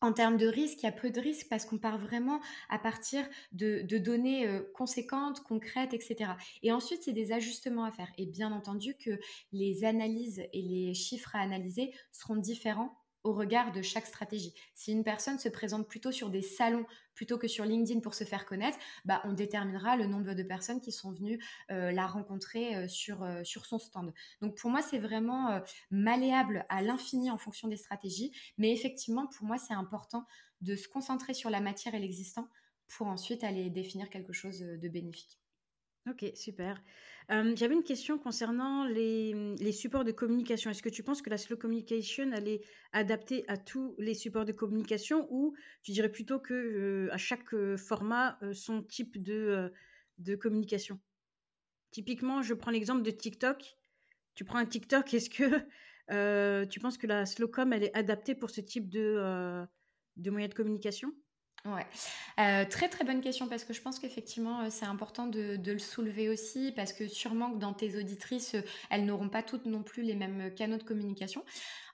[0.01, 2.79] en termes de risque, il y a peu de risques parce qu'on part vraiment à
[2.79, 6.33] partir de, données conséquentes, concrètes, etc.
[6.63, 8.11] Et ensuite, c'est des ajustements à faire.
[8.19, 9.19] Et bien entendu que
[9.53, 14.55] les analyses et les chiffres à analyser seront différents regard de chaque stratégie.
[14.75, 18.25] Si une personne se présente plutôt sur des salons plutôt que sur LinkedIn pour se
[18.25, 22.77] faire connaître, bah, on déterminera le nombre de personnes qui sont venues euh, la rencontrer
[22.77, 24.13] euh, sur, euh, sur son stand.
[24.43, 25.61] Donc pour moi, c'est vraiment
[25.91, 30.27] malléable à l'infini en fonction des stratégies, mais effectivement, pour moi, c'est important
[30.61, 32.49] de se concentrer sur la matière et l'existant
[32.89, 35.41] pour ensuite aller définir quelque chose de bénéfique.
[36.09, 36.81] Ok, super.
[37.29, 40.71] J'avais une question concernant les, supports de communication.
[40.71, 42.63] Est-ce que tu penses que la slow communication, elle est
[42.93, 48.39] adaptée à tous les supports de communication ou tu dirais plutôt que à chaque format,
[48.53, 49.73] son type de,
[50.19, 51.01] de communication?
[51.91, 53.77] Typiquement, je prends l'exemple de TikTok.
[54.35, 58.37] Tu prends un TikTok, est-ce que tu penses que la slow com, elle est adaptée
[58.37, 59.67] pour ce type de,
[60.17, 61.13] de moyens de communication?
[61.67, 61.87] Ouais,
[62.39, 65.79] euh, très très bonne question parce que je pense qu'effectivement euh, c'est important de, le
[65.81, 69.83] soulever aussi parce que sûrement que dans tes auditrices, euh, elles n'auront pas toutes non
[69.83, 71.45] plus les mêmes canaux de communication.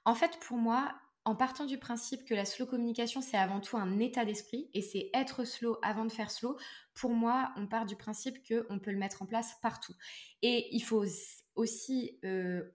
[0.04, 0.92] En fait, pour moi,
[1.24, 4.82] en partant du principe que la slow communication c'est avant tout un état d'esprit et
[4.82, 6.58] c'est être slow avant de faire slow,
[6.92, 9.94] pour moi, on part du principe qu'on peut le mettre en place partout.
[10.42, 11.04] Et il faut
[11.54, 12.18] aussi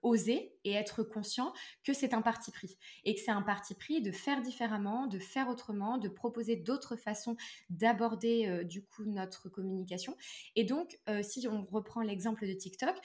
[0.02, 1.52] oser et être conscient
[1.84, 5.18] que c'est un parti pris et que c'est un parti pris de faire différemment, de
[5.18, 7.36] faire autrement, de proposer d'autres façons
[7.70, 10.16] d'aborder du coup notre communication.
[10.56, 12.96] Et donc, si on reprend l'exemple de TikTok,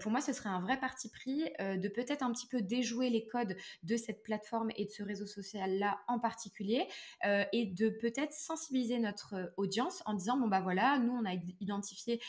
[0.00, 3.26] pour moi, ce serait un vrai parti pris de peut-être un petit peu déjouer les
[3.26, 6.86] codes de cette plateforme et de ce réseau social-là en particulier
[7.52, 12.20] et de peut-être sensibiliser notre audience en disant, bon bah voilà, nous, on a identifié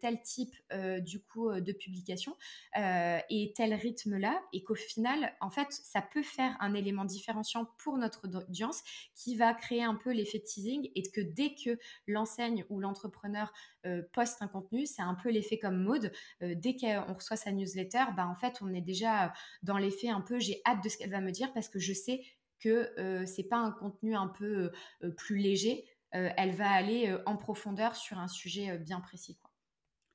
[0.00, 0.54] tel type
[1.00, 2.36] du coup de publication
[2.76, 7.66] euh, et tel rythme-là, et qu'au final, en fait, ça peut faire un élément différenciant
[7.78, 8.82] pour notre audience
[9.14, 13.52] qui va créer un peu l'effet teasing et que dès que l'enseigne ou l'entrepreneur
[13.86, 16.12] euh, poste un contenu, c'est un peu l'effet comme mode.
[16.42, 20.20] Euh, dès qu'on reçoit sa newsletter, bah, en fait, on est déjà dans l'effet un
[20.20, 22.22] peu j'ai hâte de ce qu'elle va me dire parce que je sais
[22.60, 24.72] que c'est pas un contenu un peu
[25.16, 25.84] plus léger.
[26.10, 29.38] elle va aller en profondeur sur un sujet bien précis.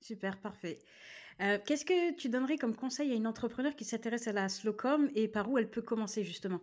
[0.04, 0.80] Super, parfait.
[1.42, 5.10] Euh, qu'est-ce que tu donnerais comme conseil à une entrepreneur qui s'intéresse à la slowcom
[5.16, 6.60] et par où elle peut commencer justement?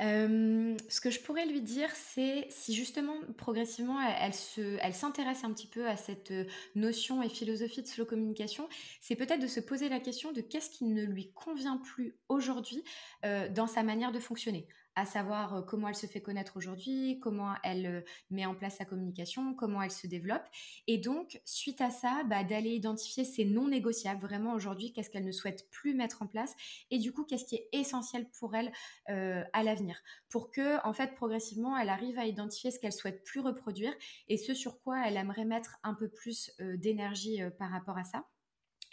[0.00, 5.44] Euh, ce que je pourrais lui dire, c'est si justement progressivement elle, se, elle s'intéresse
[5.44, 8.68] un petit peu à cette euh, notion et philosophie de slow communication,
[9.00, 12.82] c'est peut-être de se poser la question de qu'est-ce qui ne lui convient plus aujourd'hui
[13.22, 17.54] dans sa manière de fonctionner à savoir euh, comment elle se fait connaître aujourd'hui, comment
[17.62, 20.44] elle euh, met en place sa communication, comment elle se développe.
[20.86, 25.24] Et donc, suite à ça, bah, d'aller identifier ses non négociables, vraiment aujourd'hui, qu'est-ce qu'elle
[25.24, 26.54] ne souhaite plus mettre en place,
[26.90, 28.72] et du coup, qu'est-ce qui est essentiel pour elle
[29.10, 33.24] euh, à l'avenir, pour que, en fait, progressivement, elle arrive à identifier ce qu'elle souhaite
[33.24, 33.92] plus reproduire
[34.28, 38.24] et ce sur quoi elle aimerait mettre un peu plus d'énergie par rapport à ça.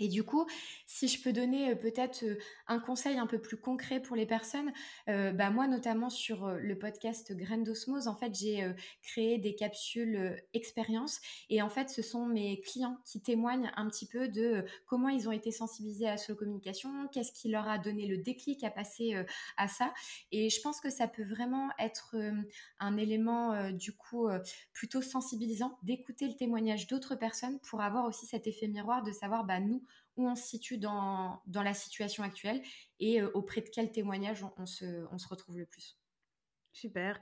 [0.02, 0.48] Et du coup,
[0.88, 4.26] si je peux donner euh, peut-être euh, un conseil un peu plus concret pour les
[4.26, 4.74] personnes,
[5.10, 10.42] euh, bah moi notamment sur le podcast Graines d'osmose, en fait j'ai créé des capsules
[10.54, 15.10] expérience et en fait ce sont mes clients qui témoignent un petit peu de comment
[15.10, 18.72] ils ont été sensibilisés à la communication, qu'est-ce qui leur a donné le déclic à
[18.72, 19.16] passer
[19.58, 19.94] à ça.
[20.32, 22.16] Et je pense que ça peut vraiment être
[22.80, 24.28] un élément du coup
[24.74, 29.44] plutôt sensibilisant d'écouter le témoignage d'autres personnes pour avoir aussi cet effet miroir de savoir
[29.44, 29.84] bah nous
[30.18, 32.62] où on se situe dans, dans la situation actuelle
[33.00, 35.98] et euh, auprès de quel témoignage on, se, on, se, retrouve le plus.
[36.74, 37.20] Super.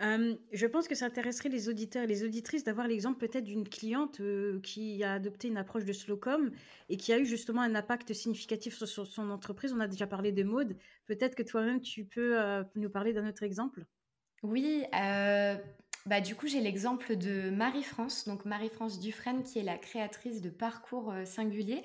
[0.00, 4.20] je pense que ça intéresserait les auditeurs et les auditrices d'avoir l'exemple peut-être d'une cliente
[4.20, 6.50] euh, qui a adopté une approche de Slowcom
[6.90, 9.72] et qui a eu justement un impact significatif sur, son entreprise.
[9.72, 10.76] On a déjà parlé de mode.
[11.06, 13.86] Peut-être que toi-même, tu peux euh, nous parler d'un autre exemple?
[14.42, 14.84] Oui,
[16.10, 20.50] bah, du coup, j'ai l'exemple de Marie-France, donc Marie-France Dufresne, qui est la créatrice de
[20.50, 21.84] Parcours euh, Singulier,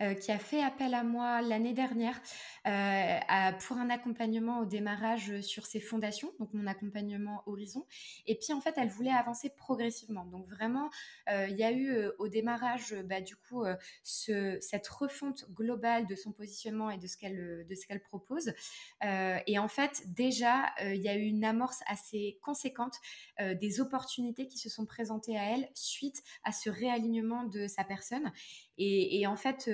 [0.00, 2.18] euh, qui a fait appel à moi l'année dernière
[2.66, 7.84] euh, pour un accompagnement au démarrage sur ses fondations, donc mon accompagnement Horizon.
[8.26, 10.24] Et puis, en fait, elle voulait avancer progressivement.
[10.24, 10.88] Donc, vraiment,
[11.28, 13.62] il y a eu au démarrage, bah, du coup,
[14.02, 18.54] ce, cette refonte globale de son positionnement et de ce qu'elle, de ce qu'elle propose.
[19.02, 22.94] et en fait, déjà, il y a eu une amorce assez conséquente
[23.38, 28.32] des opportunités qui se sont présentées à elle suite à ce réalignement de sa personne.
[28.78, 29.70] Et, en fait,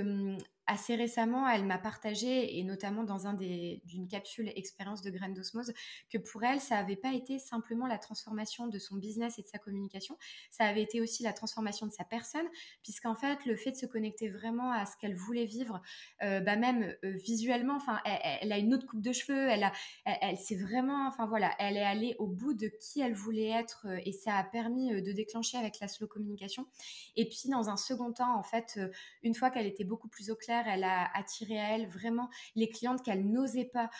[0.73, 5.35] assez récemment, elle m'a partagé, et notamment dans un des, d'une capsule expérience de graines
[5.35, 5.73] d'osmose,
[6.11, 9.47] que pour elle, ça n'avait pas été simplement la transformation de son business et de
[9.47, 10.17] sa communication,
[10.51, 12.47] ça avait été aussi la transformation de sa personne,
[12.83, 15.83] puisqu'en fait, le fait de se connecter vraiment à ce qu'elle voulait vivre,
[16.23, 19.73] euh, bah même euh, visuellement, enfin, elle, a une autre coupe de cheveux, elle a,
[20.07, 23.87] elle, s'est vraiment, enfin voilà, elle est allée au bout de qui elle voulait être,
[23.87, 26.67] euh, et ça a permis de déclencher avec la slow communication.
[27.17, 28.81] Et puis, dans un second temps, en fait,
[29.23, 32.69] une fois qu'elle était beaucoup plus au clair Elle a attiré à elle vraiment les
[32.69, 33.91] clientes qu'elle n'osait pas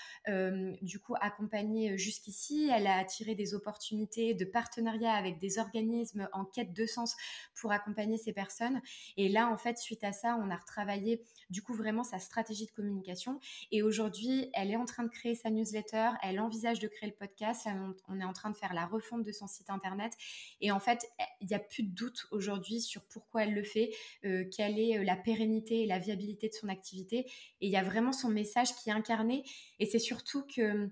[0.83, 2.71] du coup accompagner jusqu'ici.
[2.73, 7.17] Elle a attiré des opportunités de partenariat avec des organismes en quête de sens
[7.55, 8.81] pour accompagner ces personnes.
[9.17, 12.67] Et là, en fait, suite à ça, on a retravaillé du coup vraiment sa stratégie
[12.67, 13.41] de communication.
[13.71, 16.11] Et aujourd'hui, elle est en train de créer sa newsletter.
[16.23, 17.69] Elle envisage de créer le podcast.
[18.09, 20.13] On est en train de faire la refonte de son site internet.
[20.61, 23.91] Et en fait, il n'y a plus de doute aujourd'hui sur pourquoi elle le fait,
[24.23, 27.27] quelle est la pérennité et la viabilité de son activité.
[27.61, 29.45] Et il y a vraiment son message qui est incarné.
[29.79, 30.89] Et c'est surtout que euh,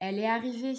[0.00, 0.74] elle est arrivée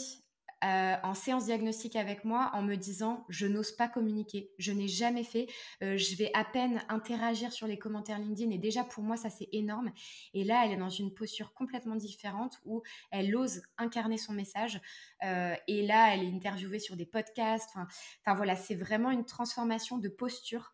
[0.64, 4.88] euh, en séance diagnostique avec moi en me disant je n'ose pas communiquer, je n'ai
[4.88, 5.48] jamais fait,
[5.82, 9.32] euh, je vais à peine interagir sur les commentaires LinkedIn et déjà pour moi ça
[9.32, 9.92] c'est énorme.
[10.34, 14.80] Et là elle est dans une posture complètement différente où elle ose incarner son message
[15.24, 17.72] et là elle est interviewée sur des podcasts.
[17.76, 20.74] Enfin voilà c'est vraiment une transformation de posture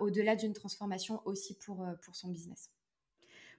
[0.00, 2.73] au-delà d'une transformation aussi pour, pour son business.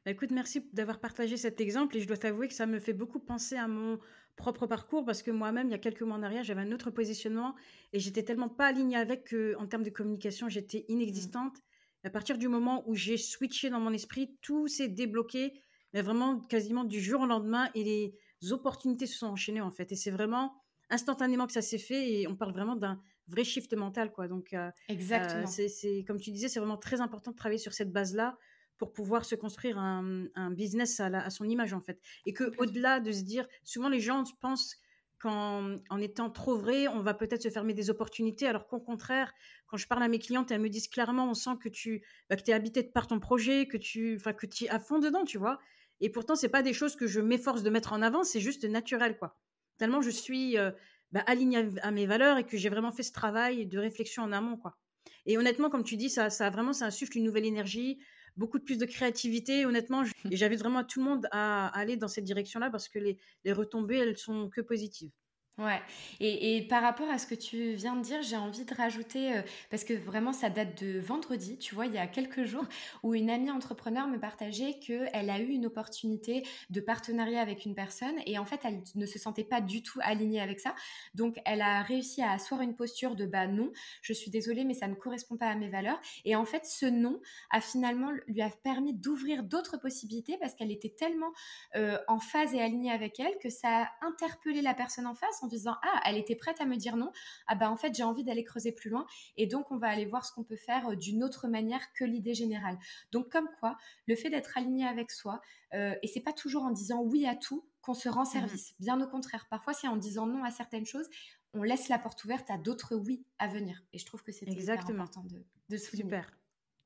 [0.05, 2.93] Bah, écoute, merci d'avoir partagé cet exemple et je dois t'avouer que ça me fait
[2.93, 3.97] beaucoup penser à mon
[4.35, 6.91] propre parcours parce que moi-même, il y a quelques mois en arrière, j'avais un autre
[6.91, 7.55] positionnement
[7.91, 11.57] et j'étais tellement pas alignée avec que, en termes de communication, j'étais inexistante.
[12.03, 15.53] À partir du moment où j'ai switché dans mon esprit, tout s'est débloqué,
[15.91, 19.91] mais vraiment quasiment du jour au lendemain et les opportunités se sont enchaînées en fait.
[19.91, 20.53] Et c'est vraiment
[20.91, 24.27] instantanément que ça s'est fait et on parle vraiment d'un vrai shift mental quoi.
[24.27, 25.47] Donc, euh, Exactement.
[25.47, 28.37] Euh, c'est comme tu disais, c'est vraiment très important de travailler sur cette base-là
[28.77, 31.99] pour pouvoir se construire un, business à, son image en fait.
[32.25, 34.77] Et que au-delà de se dire, souvent les gens pensent
[35.19, 39.33] qu'en en étant trop vrai, on va peut-être se fermer des opportunités, alors qu'au contraire,
[39.67, 42.35] quand je parle à mes clientes, elles me disent clairement, on sent que tu bah,
[42.35, 45.59] que es habité par ton projet, que tu que es à fond dedans, tu vois.
[46.01, 48.65] Et pourtant, c'est pas des choses que je m'efforce de mettre en avant, c'est juste
[48.65, 49.39] naturel quoi.
[49.77, 50.71] Tellement je suis euh,
[51.11, 54.33] bah, alignée à, mes valeurs et que j'ai vraiment fait ce travail de réflexion en
[54.33, 54.77] amont quoi.
[55.25, 57.99] Et honnêtement, comme tu dis, ça, ça vraiment, ça insuffle une nouvelle énergie
[58.37, 60.03] beaucoup de plus de créativité, honnêtement.
[60.29, 63.53] Et j'invite vraiment tout le monde à, aller dans cette direction-là parce que les, les
[63.53, 65.11] retombées, elles sont que positives.
[65.57, 65.81] Ouais,
[66.19, 69.37] et, et, par rapport à ce que tu viens de dire, j'ai envie de rajouter,
[69.37, 72.65] euh, parce que vraiment ça date de vendredi, tu vois, il y a quelques jours,
[73.03, 77.73] où une amie entrepreneur me partageait qu'elle a eu une opportunité de partenariat avec une
[77.73, 80.75] personne, et en fait elle ne se sentait pas du tout alignée avec ça.
[81.13, 84.73] Donc elle a réussi à asseoir une posture de bah non, je suis désolée, mais
[84.73, 86.01] ça ne correspond pas à mes valeurs.
[86.25, 90.71] Et en fait ce non a finalement lui a permis d'ouvrir d'autres possibilités parce qu'elle
[90.71, 91.31] était tellement
[91.77, 95.43] euh, en phase et alignée avec elle que ça a interpellé la personne en face
[95.45, 97.11] en disant ah elle était prête à me dire non.
[97.47, 99.05] Ah bah en fait j'ai envie d'aller creuser plus loin.
[99.37, 102.03] Et donc on va aller voir ce qu'on peut faire euh, d'une autre manière que
[102.03, 102.77] l'idée générale.
[103.11, 103.77] Donc comme quoi
[104.07, 105.41] le fait d'être aligné avec soi
[105.73, 108.75] euh, et c'est pas toujours en disant oui à tout qu'on se rend mmh service.
[108.79, 109.47] Bien au contraire.
[109.49, 111.07] Parfois c'est en disant non à certaines choses
[111.53, 113.81] on laisse la porte ouverte à d'autres oui à venir.
[113.93, 115.03] Et je trouve que c'est exactement.
[115.03, 116.03] important de, de souligner.
[116.03, 116.37] Super.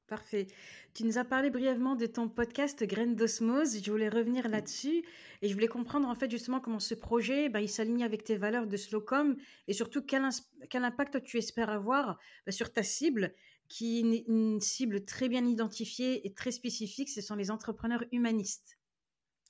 [0.10, 0.48] Parfait.
[0.95, 3.80] Tu nous as parlé brièvement de ton podcast Graines d'osmose.
[3.84, 5.06] Je voulais revenir là-dessus
[5.43, 8.36] et je voulais comprendre en fait justement comment ce projet, bah, il s'aligne avec tes
[8.36, 10.24] valeurs de Slowcom et surtout quel,
[10.72, 12.17] quel impact tu espères avoir
[12.48, 13.36] bah, sur ta cible
[13.67, 17.10] qui est une cible très bien identifiée et très spécifique.
[17.10, 18.80] Ce sont les entrepreneurs humanistes.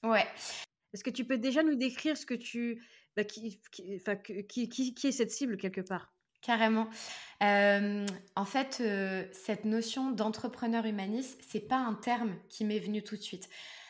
[0.04, 0.28] Ouais.
[0.93, 2.84] Est-ce que tu peux déjà nous décrire ce que tu,
[3.15, 6.13] bah, qui, qui, qui, qui est cette cible quelque part?
[6.41, 6.88] Carrément.
[7.43, 13.04] Euh, en fait, euh, cette notion d'entrepreneur humaniste, c'est pas un terme qui m'est venu
[13.04, 13.49] tout de suite.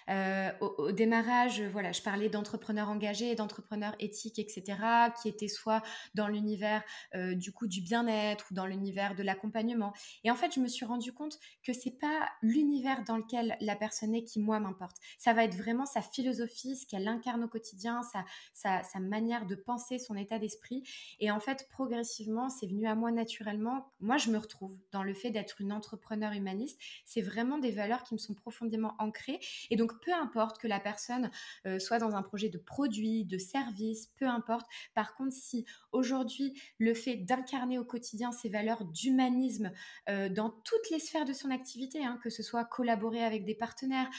[0.10, 4.78] Euh, au, démarrage, voilà, je parlais d'entrepreneurs engagés, d'entrepreneurs éthiques, etc.,
[5.22, 5.84] qui étaient soit
[6.16, 6.84] dans l'univers
[7.16, 9.94] euh, du coup du bien-être ou dans l'univers de l'accompagnement.
[10.24, 13.76] Et en fait, je me suis rendu compte que c'est pas l'univers dans lequel la
[13.76, 14.98] personne est qui moi m'importe.
[15.18, 19.46] Ça va être vraiment sa philosophie, ce qu'elle incarne au quotidien, sa, sa, sa manière
[19.46, 20.84] de penser, son état d'esprit.
[21.20, 23.92] Et en fait, progressivement, c'est venu à moi naturellement.
[24.00, 26.80] Moi, je me retrouve dans le fait d'être une entrepreneur humaniste.
[27.06, 29.40] C'est vraiment des valeurs qui me sont profondément ancrées.
[29.70, 31.32] Et donc, peu importe que la personne
[31.80, 34.68] soit dans un projet de produit, de service, peu importe.
[34.94, 39.72] Par contre, si aujourd'hui le fait d'incarner au quotidien ces valeurs d'humanisme
[40.08, 44.10] dans toutes les sphères de son activité, hein, que ce soit collaborer avec des partenaires,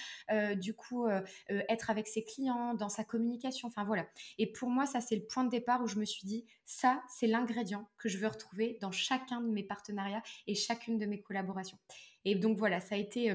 [0.56, 1.06] du coup
[1.48, 4.06] être avec ses clients, dans sa communication, enfin voilà.
[4.38, 7.02] Et pour moi, ça c'est le point de départ où je me suis dit, ça
[7.08, 11.20] c'est l'ingrédient que je veux retrouver dans chacun de mes partenariats et chacune de mes
[11.20, 11.78] collaborations.
[12.24, 13.32] Et donc voilà, ça a été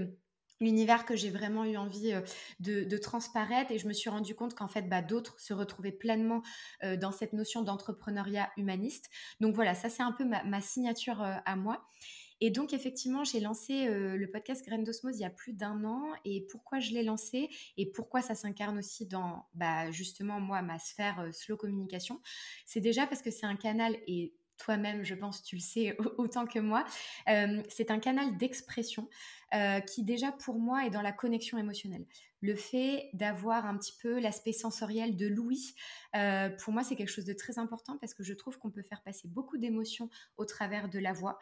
[0.60, 2.13] l'univers que j'ai vraiment eu envie
[2.60, 6.41] de, transparaître et je me suis rendu compte qu'en fait bah, d'autres se retrouvaient pleinement
[6.82, 9.10] dans cette notion d'entrepreneuriat humaniste.
[9.39, 11.86] Donc voilà, ça c'est un peu ma, signature à moi.
[12.42, 16.04] Et donc effectivement, j'ai lancé le podcast Graines d'Osmose il y a plus d'un an.
[16.25, 17.50] Et pourquoi je l'ai lancé?
[17.77, 22.21] Et pourquoi ça s'incarne aussi dans bah, justement moi ma sphère slow communication,
[22.65, 26.45] c'est déjà parce que c'est un canal et toi-même, je pense, tu le sais autant
[26.45, 26.85] que moi.
[27.29, 29.10] Euh, c'est un canal d'expression
[29.53, 32.06] euh, qui déjà pour moi est dans la connexion émotionnelle.
[32.41, 35.73] Le fait d'avoir un petit peu l'aspect sensoriel de l'ouïe,
[36.15, 38.83] euh, pour moi c'est quelque chose de très important parce que je trouve qu'on peut
[38.83, 41.39] faire passer beaucoup d'émotions au travers de la voix,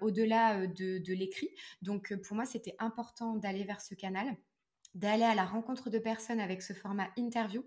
[0.00, 1.50] au-delà de, de l'écrit.
[1.82, 4.36] Donc pour moi c'était important d'aller vers ce canal
[4.94, 7.64] d'aller à la rencontre de personnes avec ce format interview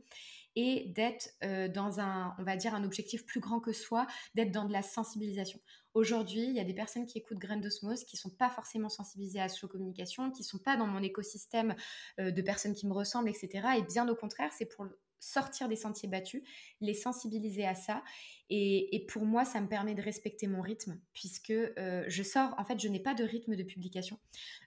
[0.56, 4.52] et d'être euh, dans un, on va dire, un objectif plus grand que soi, d'être
[4.52, 5.60] dans de la sensibilisation.
[5.94, 8.90] Aujourd'hui, il y a des personnes qui écoutent Graines d'Osmose qui ne sont pas forcément
[8.90, 11.76] sensibilisées à la communication, qui ne sont pas dans mon écosystème
[12.20, 13.68] euh, de personnes qui me ressemblent, etc.
[13.78, 14.86] Et bien au contraire, c'est pour
[15.20, 16.44] sortir des sentiers battus,
[16.82, 18.04] les sensibiliser à ça.
[18.50, 22.64] Et, pour moi, ça me permet de respecter mon rythme, puisque euh, je sors, en
[22.64, 24.20] fait, je n'ai pas de rythme de publication.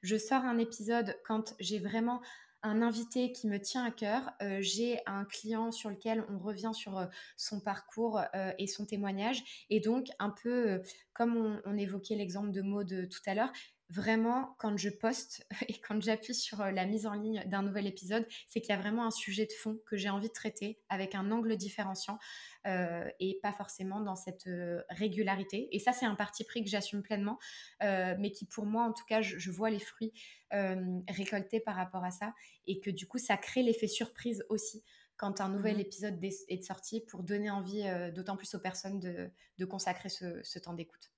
[0.02, 2.20] Je sors un épisode quand j'ai vraiment
[2.62, 4.30] un invité qui me tient à cœur.
[4.42, 7.06] Euh, j'ai un client sur lequel on revient sur euh,
[7.36, 9.66] son parcours euh, et son témoignage.
[9.70, 10.82] Et donc, un peu
[11.12, 13.52] comme on, évoquait l'exemple de Maud tout à l'heure,
[13.90, 18.26] vraiment, quand je poste et quand j'appuie sur la mise en ligne d'un nouvel épisode,
[18.46, 21.14] c'est qu'il y a vraiment un sujet de fond que j'ai envie de traiter avec
[21.14, 22.18] un angle différenciant
[22.66, 24.46] et pas forcément dans cette
[24.90, 25.74] régularité.
[25.74, 27.38] Et ça, c'est un parti pris que j'assume pleinement,
[27.80, 30.12] mais qui pour moi, en tout cas, je vois les fruits
[30.54, 32.32] euh, récolté par rapport à ça
[32.66, 34.82] et que du coup ça crée l'effet surprise aussi
[35.18, 38.98] quand un nouvel mmh épisode est sorti pour donner envie euh, d'autant plus aux personnes
[38.98, 41.10] de, consacrer ce, temps d'écoute.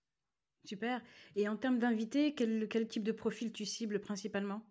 [0.64, 1.00] Super.
[1.36, 4.62] Et en termes d'invités, quel, quel type de profil tu cibles principalement?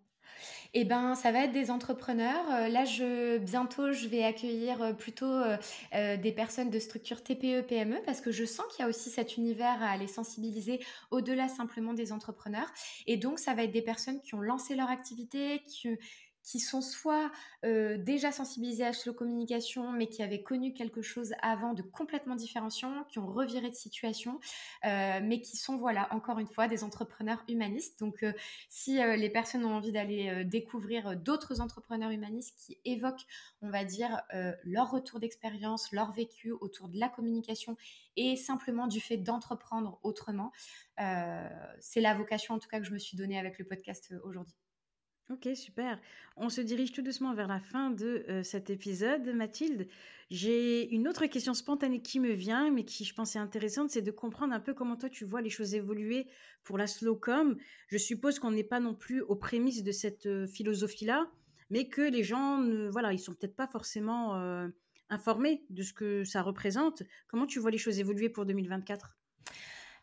[0.74, 2.44] Eh ben, ça va être des entrepreneurs.
[2.50, 2.84] Euh, là,
[3.38, 8.30] bientôt, je vais accueillir euh, plutôt euh, des personnes de structure TPE, PME, parce que
[8.30, 10.80] je sens qu'il y a aussi cet univers à les sensibiliser
[11.10, 12.70] au-delà simplement des entrepreneurs.
[13.06, 15.88] Et donc, ça va être des personnes qui ont lancé leur activité, qui,
[16.42, 17.30] qui sont soit
[17.62, 23.04] déjà sensibilisés à la communication, mais qui avaient connu quelque chose avant de complètement différenciant,
[23.04, 24.40] qui ont reviré de situation,
[24.84, 28.00] mais qui sont, voilà, encore une fois, des entrepreneurs humanistes.
[28.00, 28.24] Donc,
[28.68, 33.26] si les personnes ont envie d'aller découvrir d'autres entrepreneurs humanistes qui évoquent,
[33.62, 34.22] on va dire,
[34.64, 37.76] leur retour d'expérience, leur vécu autour de la communication
[38.16, 40.52] et simplement du fait d'entreprendre autrement,
[41.80, 44.56] c'est la vocation, en tout cas, que je me suis donnée avec le podcast aujourd'hui.
[45.30, 46.00] Ok, super.
[46.36, 49.86] On se dirige tout doucement vers la fin de euh, cet épisode, Mathilde.
[50.28, 54.02] J'ai une autre question spontanée qui me vient, mais qui je pense est intéressante, c'est
[54.02, 56.26] de comprendre un peu comment toi tu vois les choses évoluer
[56.64, 57.56] pour la slowcom.
[57.86, 61.30] Je suppose qu'on n'est pas non plus aux prémices de cette euh, philosophie-là,
[61.70, 64.66] mais que les gens, ne, voilà, ils sont peut-être pas forcément euh,
[65.10, 67.04] informés de ce que ça représente.
[67.28, 69.16] Comment tu vois les choses évoluer pour 2024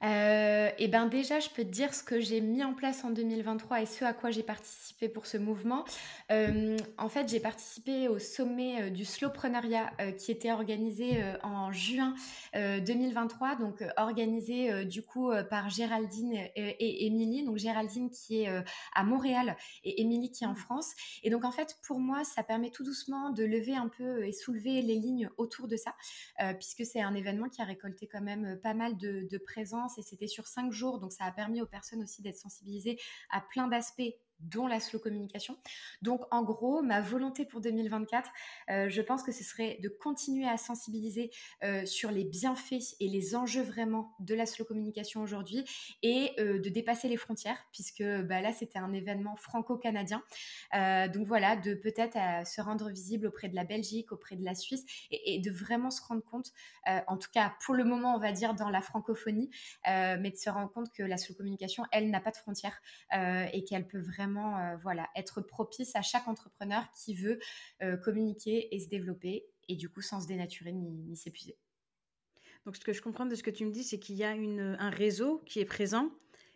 [0.04, 3.10] euh, et ben déjà, je peux te dire ce que j'ai mis en place en
[3.10, 5.86] 2023 et ce à quoi j'ai participé pour ce mouvement.
[6.32, 12.14] Euh, en fait, j'ai participé au sommet euh, du slowpreneuriat qui était organisé en juin
[12.54, 17.43] 2023, donc organisé du coup par Géraldine et Émilie.
[17.43, 20.93] Donc Géraldine qui est à Montréal et Émilie qui est en France.
[21.24, 24.32] Et donc en fait, pour moi, ça permet tout doucement de lever un peu et
[24.32, 25.95] soulever les lignes autour de ça,
[26.60, 29.38] puisque c'est un événement qui a récolté quand même pas mal de, de
[29.98, 31.00] et c'était sur cinq jours.
[31.00, 35.00] Donc ça a permis aux personnes aussi d'être sensibilisées à plein d'aspects dont la slow
[35.00, 35.58] communication.
[36.02, 38.30] Donc en gros, ma volonté pour 2024,
[38.70, 41.32] euh, je pense que ce serait de continuer à sensibiliser
[41.64, 45.64] euh, sur les bienfaits et les enjeux vraiment de la slow communication aujourd'hui
[46.04, 50.24] et euh, de dépasser les frontières, puisque bah, là c'était un événement franco-canadien.
[50.74, 52.18] donc voilà, de peut-être
[52.48, 55.92] se rendre visible auprès de la Belgique, auprès de la Suisse et, et de vraiment
[55.92, 56.52] se rendre compte,
[56.86, 59.50] en tout cas pour le moment on va dire dans la francophonie,
[59.86, 62.80] mais de se rendre compte que la slow communication, elle n'a pas de frontières
[63.12, 67.40] et qu'elle peut vraiment euh, voilà, être propice à chaque entrepreneur qui veut
[67.82, 71.58] euh, communiquer et se développer et du coup sans se dénaturer ni, s'épuiser.
[72.66, 74.32] Donc ce que je comprends de ce que tu me dis, c'est qu'il y a
[74.32, 76.12] un réseau qui est présent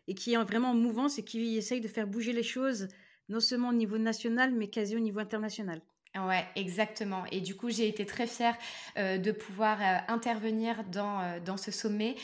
[0.07, 2.87] et qui est vraiment en mouvance et qui essaye de faire bouger les choses,
[3.29, 5.81] non seulement au niveau national, mais quasi au niveau international.
[6.17, 7.23] Ouais, exactement.
[7.31, 8.57] Et du coup, j'ai été très fière
[8.97, 12.15] euh, de pouvoir euh, intervenir dans, euh, dans ce sommet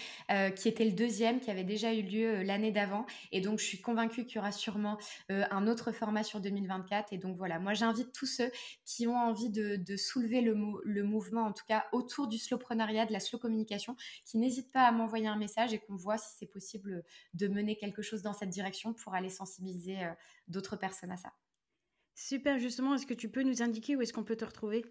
[0.57, 3.05] qui était le deuxième, qui avait déjà eu lieu l'année d'avant.
[3.31, 4.97] Et donc, je suis convaincue qu'il y aura sûrement
[5.29, 7.13] un autre format sur 2024.
[7.13, 8.51] Et donc, voilà, moi, j'invite tous ceux
[8.83, 13.05] qui ont envie de, de soulever le, le, mouvement, en tout cas autour du slowpreneuriat,
[13.05, 16.35] de la slow communication, qui n'hésitent pas à m'envoyer un message et qu'on voit si
[16.37, 19.97] c'est possible de mener quelque chose dans cette direction pour aller sensibiliser
[20.49, 21.31] d'autres personnes à ça.
[22.17, 24.83] Super, justement, est-ce que tu peux nous indiquer où est-ce qu'on peut te retrouver?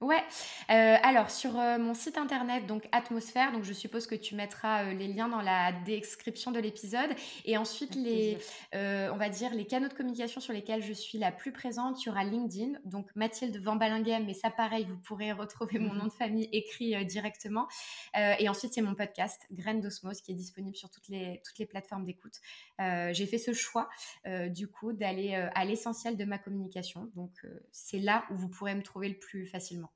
[0.00, 0.22] Ouais,
[0.70, 4.84] euh, alors sur euh, mon site internet, donc Atmosphère, donc je suppose que tu mettras
[4.84, 7.08] euh, les liens dans la description de l'épisode.
[7.46, 8.36] Et ensuite, les,
[8.72, 12.08] on va dire, les canaux de communication sur lesquels je suis la plus présente, il
[12.08, 16.06] y aura LinkedIn, donc Mathilde Van Ballinghem, mais ça pareil, vous pourrez retrouver mon nom
[16.06, 17.66] de famille écrit directement.
[18.14, 21.66] et ensuite, c'est mon podcast, Graines d'Osmose, qui est disponible sur toutes les, toutes les
[21.66, 22.40] plateformes d'écoute.
[22.78, 23.88] J'ai fait ce choix,
[24.48, 27.10] du coup, d'aller à l'essentiel de ma communication.
[27.14, 29.93] Donc, c'est là où vous pourrez me trouver le plus facilement.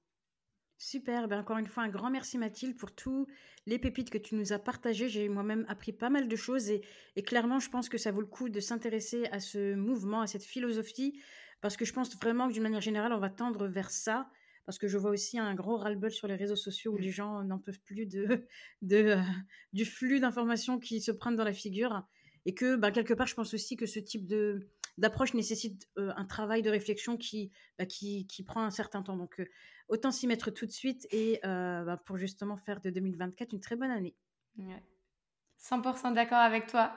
[0.80, 3.26] Super, ben encore une fois, un grand merci Mathilde pour tous
[3.66, 5.08] les pépites que tu nous as partagées.
[5.08, 6.82] J'ai moi-même appris pas mal de choses et,
[7.24, 10.44] clairement, je pense que ça vaut le coup de s'intéresser à ce mouvement, à cette
[10.44, 11.20] philosophie,
[11.60, 14.30] parce que je pense vraiment que d'une manière générale, on va tendre vers ça.
[14.66, 17.02] Parce que je vois aussi un gros ras-le-bol sur les réseaux sociaux où mmh.
[17.02, 18.46] les gens n'en peuvent plus de,
[18.82, 19.22] de euh,
[19.72, 22.06] du flux d'informations qui se prennent dans la figure.
[22.44, 24.68] Et que, ben, quelque part, je pense aussi que ce type de,
[24.98, 29.16] d'approche nécessite euh, un travail de réflexion qui, bah, qui, qui, prend un certain temps.
[29.16, 29.46] Donc, euh,
[29.88, 33.60] autant s'y mettre tout de suite et euh, bah, pour justement faire de 2024 une
[33.60, 34.14] très bonne année.
[35.60, 36.92] 100% d'accord avec toi.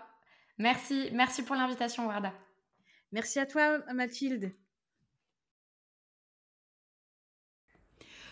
[0.57, 2.33] Merci, merci pour l'invitation, Warda.
[3.11, 4.53] Merci à toi, Mathilde.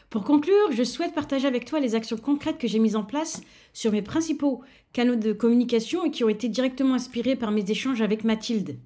[0.09, 3.41] Pour conclure, je souhaite partager avec toi les actions concrètes que j'ai mises en place
[3.73, 8.01] sur mes principaux canaux de communication et qui ont été directement inspirés par mes échanges
[8.01, 8.79] avec Mathilde.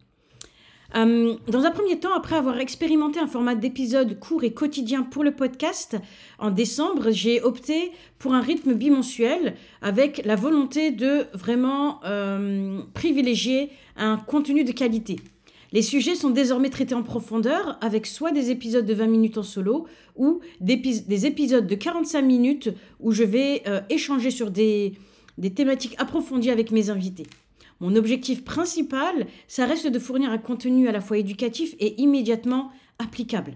[0.95, 5.23] Euh, dans un premier temps, après avoir expérimenté un format d'épisode court et quotidien pour
[5.23, 5.97] le podcast,
[6.37, 13.71] en décembre, j'ai opté pour un rythme bimensuel avec la volonté de vraiment euh, privilégier
[13.97, 15.15] un contenu de qualité.
[15.71, 19.43] Les sujets sont désormais traités en profondeur avec soit des épisodes de 20 minutes en
[19.43, 22.69] solo ou des, épisodes de 45 minutes
[22.99, 24.93] où je vais euh, échanger sur des
[25.55, 27.25] thématiques approfondies avec mes invités.
[27.79, 32.71] Mon objectif principal, ça reste de fournir un contenu à la fois éducatif et immédiatement
[32.99, 33.53] applicable.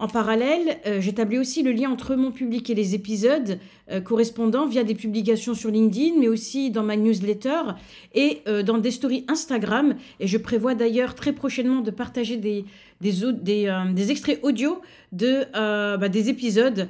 [0.00, 3.58] En parallèle, euh, j'établis aussi le lien entre mon public et les épisodes
[3.90, 7.72] euh, correspondants via des publications sur LinkedIn, mais aussi dans ma newsletter
[8.14, 9.96] et euh, dans des stories Instagram.
[10.20, 12.64] Et je prévois d'ailleurs très prochainement de partager des,
[13.00, 16.88] des, extraits audio de, bah, des épisodes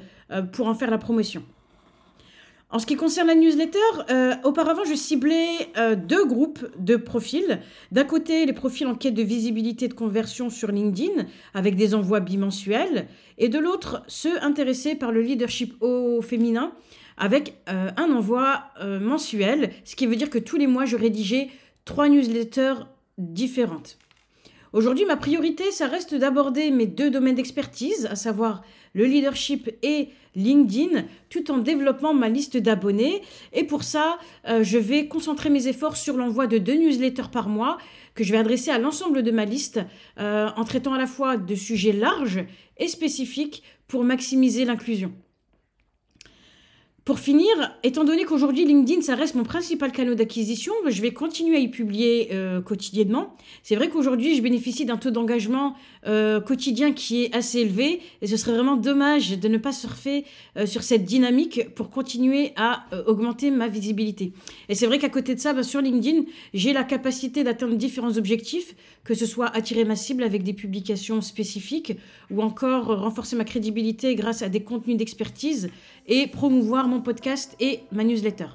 [0.51, 1.41] pour en faire la promotion.
[2.71, 3.79] En ce qui concerne la newsletter,
[4.11, 7.59] euh, auparavant, je ciblais euh, deux groupes de profils.
[7.91, 12.19] D'un côté, les profils en quête de visibilité de conversion sur LinkedIn, avec des envois
[12.19, 13.07] bimensuels,
[13.39, 16.71] et de l'autre, ceux intéressés par le leadership au féminin,
[17.17, 18.65] avec euh, un envoi
[19.01, 21.49] mensuel, ce qui veut dire que tous les mois, je rédigeais
[21.85, 22.85] trois newsletters
[23.17, 23.97] différentes.
[24.71, 28.61] Aujourd'hui, ma priorité, ça reste d'aborder mes deux domaines d'expertise, à savoir
[28.93, 33.23] le leadership et LinkedIn, tout en développant ma liste d'abonnés.
[33.51, 37.49] Et pour ça, euh, je vais concentrer mes efforts sur l'envoi de deux newsletters par
[37.49, 37.79] mois
[38.13, 39.79] que je vais adresser à l'ensemble de ma liste
[40.19, 42.45] euh, en traitant à la fois de sujets larges
[42.77, 45.11] et spécifiques pour maximiser l'inclusion.
[47.09, 47.49] Pour finir,
[47.81, 51.67] étant donné qu'aujourd'hui LinkedIn, ça reste mon principal canal d'acquisition, je vais continuer à y
[51.67, 53.35] publier euh, quotidiennement.
[53.63, 55.73] C'est vrai qu'aujourd'hui, je bénéficie d'un taux d'engagement
[56.05, 60.23] euh, quotidien qui est assez élevé et ce serait vraiment dommage de ne pas surfer
[60.55, 64.31] euh, sur cette dynamique pour continuer à augmenter ma visibilité.
[64.67, 68.17] Et c'est vrai qu'à côté de ça, bah, sur LinkedIn, j'ai la capacité d'atteindre différents
[68.17, 71.93] objectifs, que ce soit attirer ma cible avec des publications spécifiques
[72.29, 75.71] ou encore renforcer ma crédibilité grâce à des contenus d'expertise
[76.07, 78.47] et promouvoir mon podcast et ma newsletter.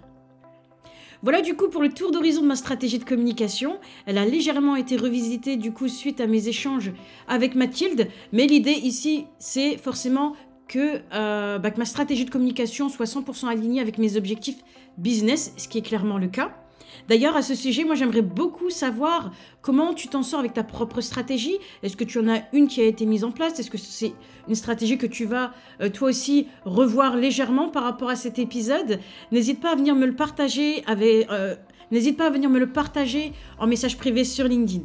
[1.23, 3.79] Voilà du coup pour le tour d'horizon de ma stratégie de communication.
[4.05, 6.93] Elle a légèrement été revisitée du coup suite à mes échanges
[7.29, 10.35] avec Mathilde, mais l'idée ici c'est forcément
[10.69, 14.63] que, euh, bah, que ma stratégie de communication soit 100% alignée avec mes objectifs
[14.99, 16.55] business, ce qui est clairement le cas.
[17.09, 19.33] D'ailleurs, à ce sujet, moi j'aimerais beaucoup savoir
[19.63, 21.57] comment tu t'en sors avec ta propre stratégie.
[21.83, 23.59] Est-ce que tu en as une qui a été mise en place?
[23.59, 24.13] Est-ce que c'est
[24.49, 29.01] une stratégie que tu vas euh, toi aussi revoir légèrement par rapport à cet épisode?
[29.33, 31.55] N'hésite pas à venir me le partager euh,
[31.91, 34.85] n'hésite pas à venir me le partager en message privé sur LinkedIn.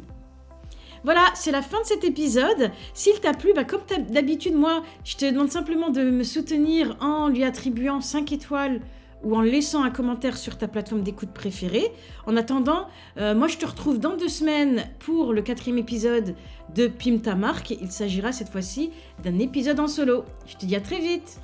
[1.02, 2.70] Voilà, c'est la fin de cet épisode.
[2.92, 3.80] S'il t'a plu, bah, comme
[4.10, 8.80] d'habitude, moi, je te demande simplement de me soutenir en lui attribuant 5 étoiles
[9.22, 11.92] ou en laissant un commentaire sur ta plateforme d'écoute préférée.
[12.26, 16.34] En attendant, euh, moi je te retrouve dans deux semaines pour le quatrième épisode
[16.74, 17.70] de Pim ta marque.
[17.70, 18.90] Il s'agira cette fois-ci
[19.22, 20.24] d'un épisode en solo.
[20.46, 21.40] Je te dis à très vite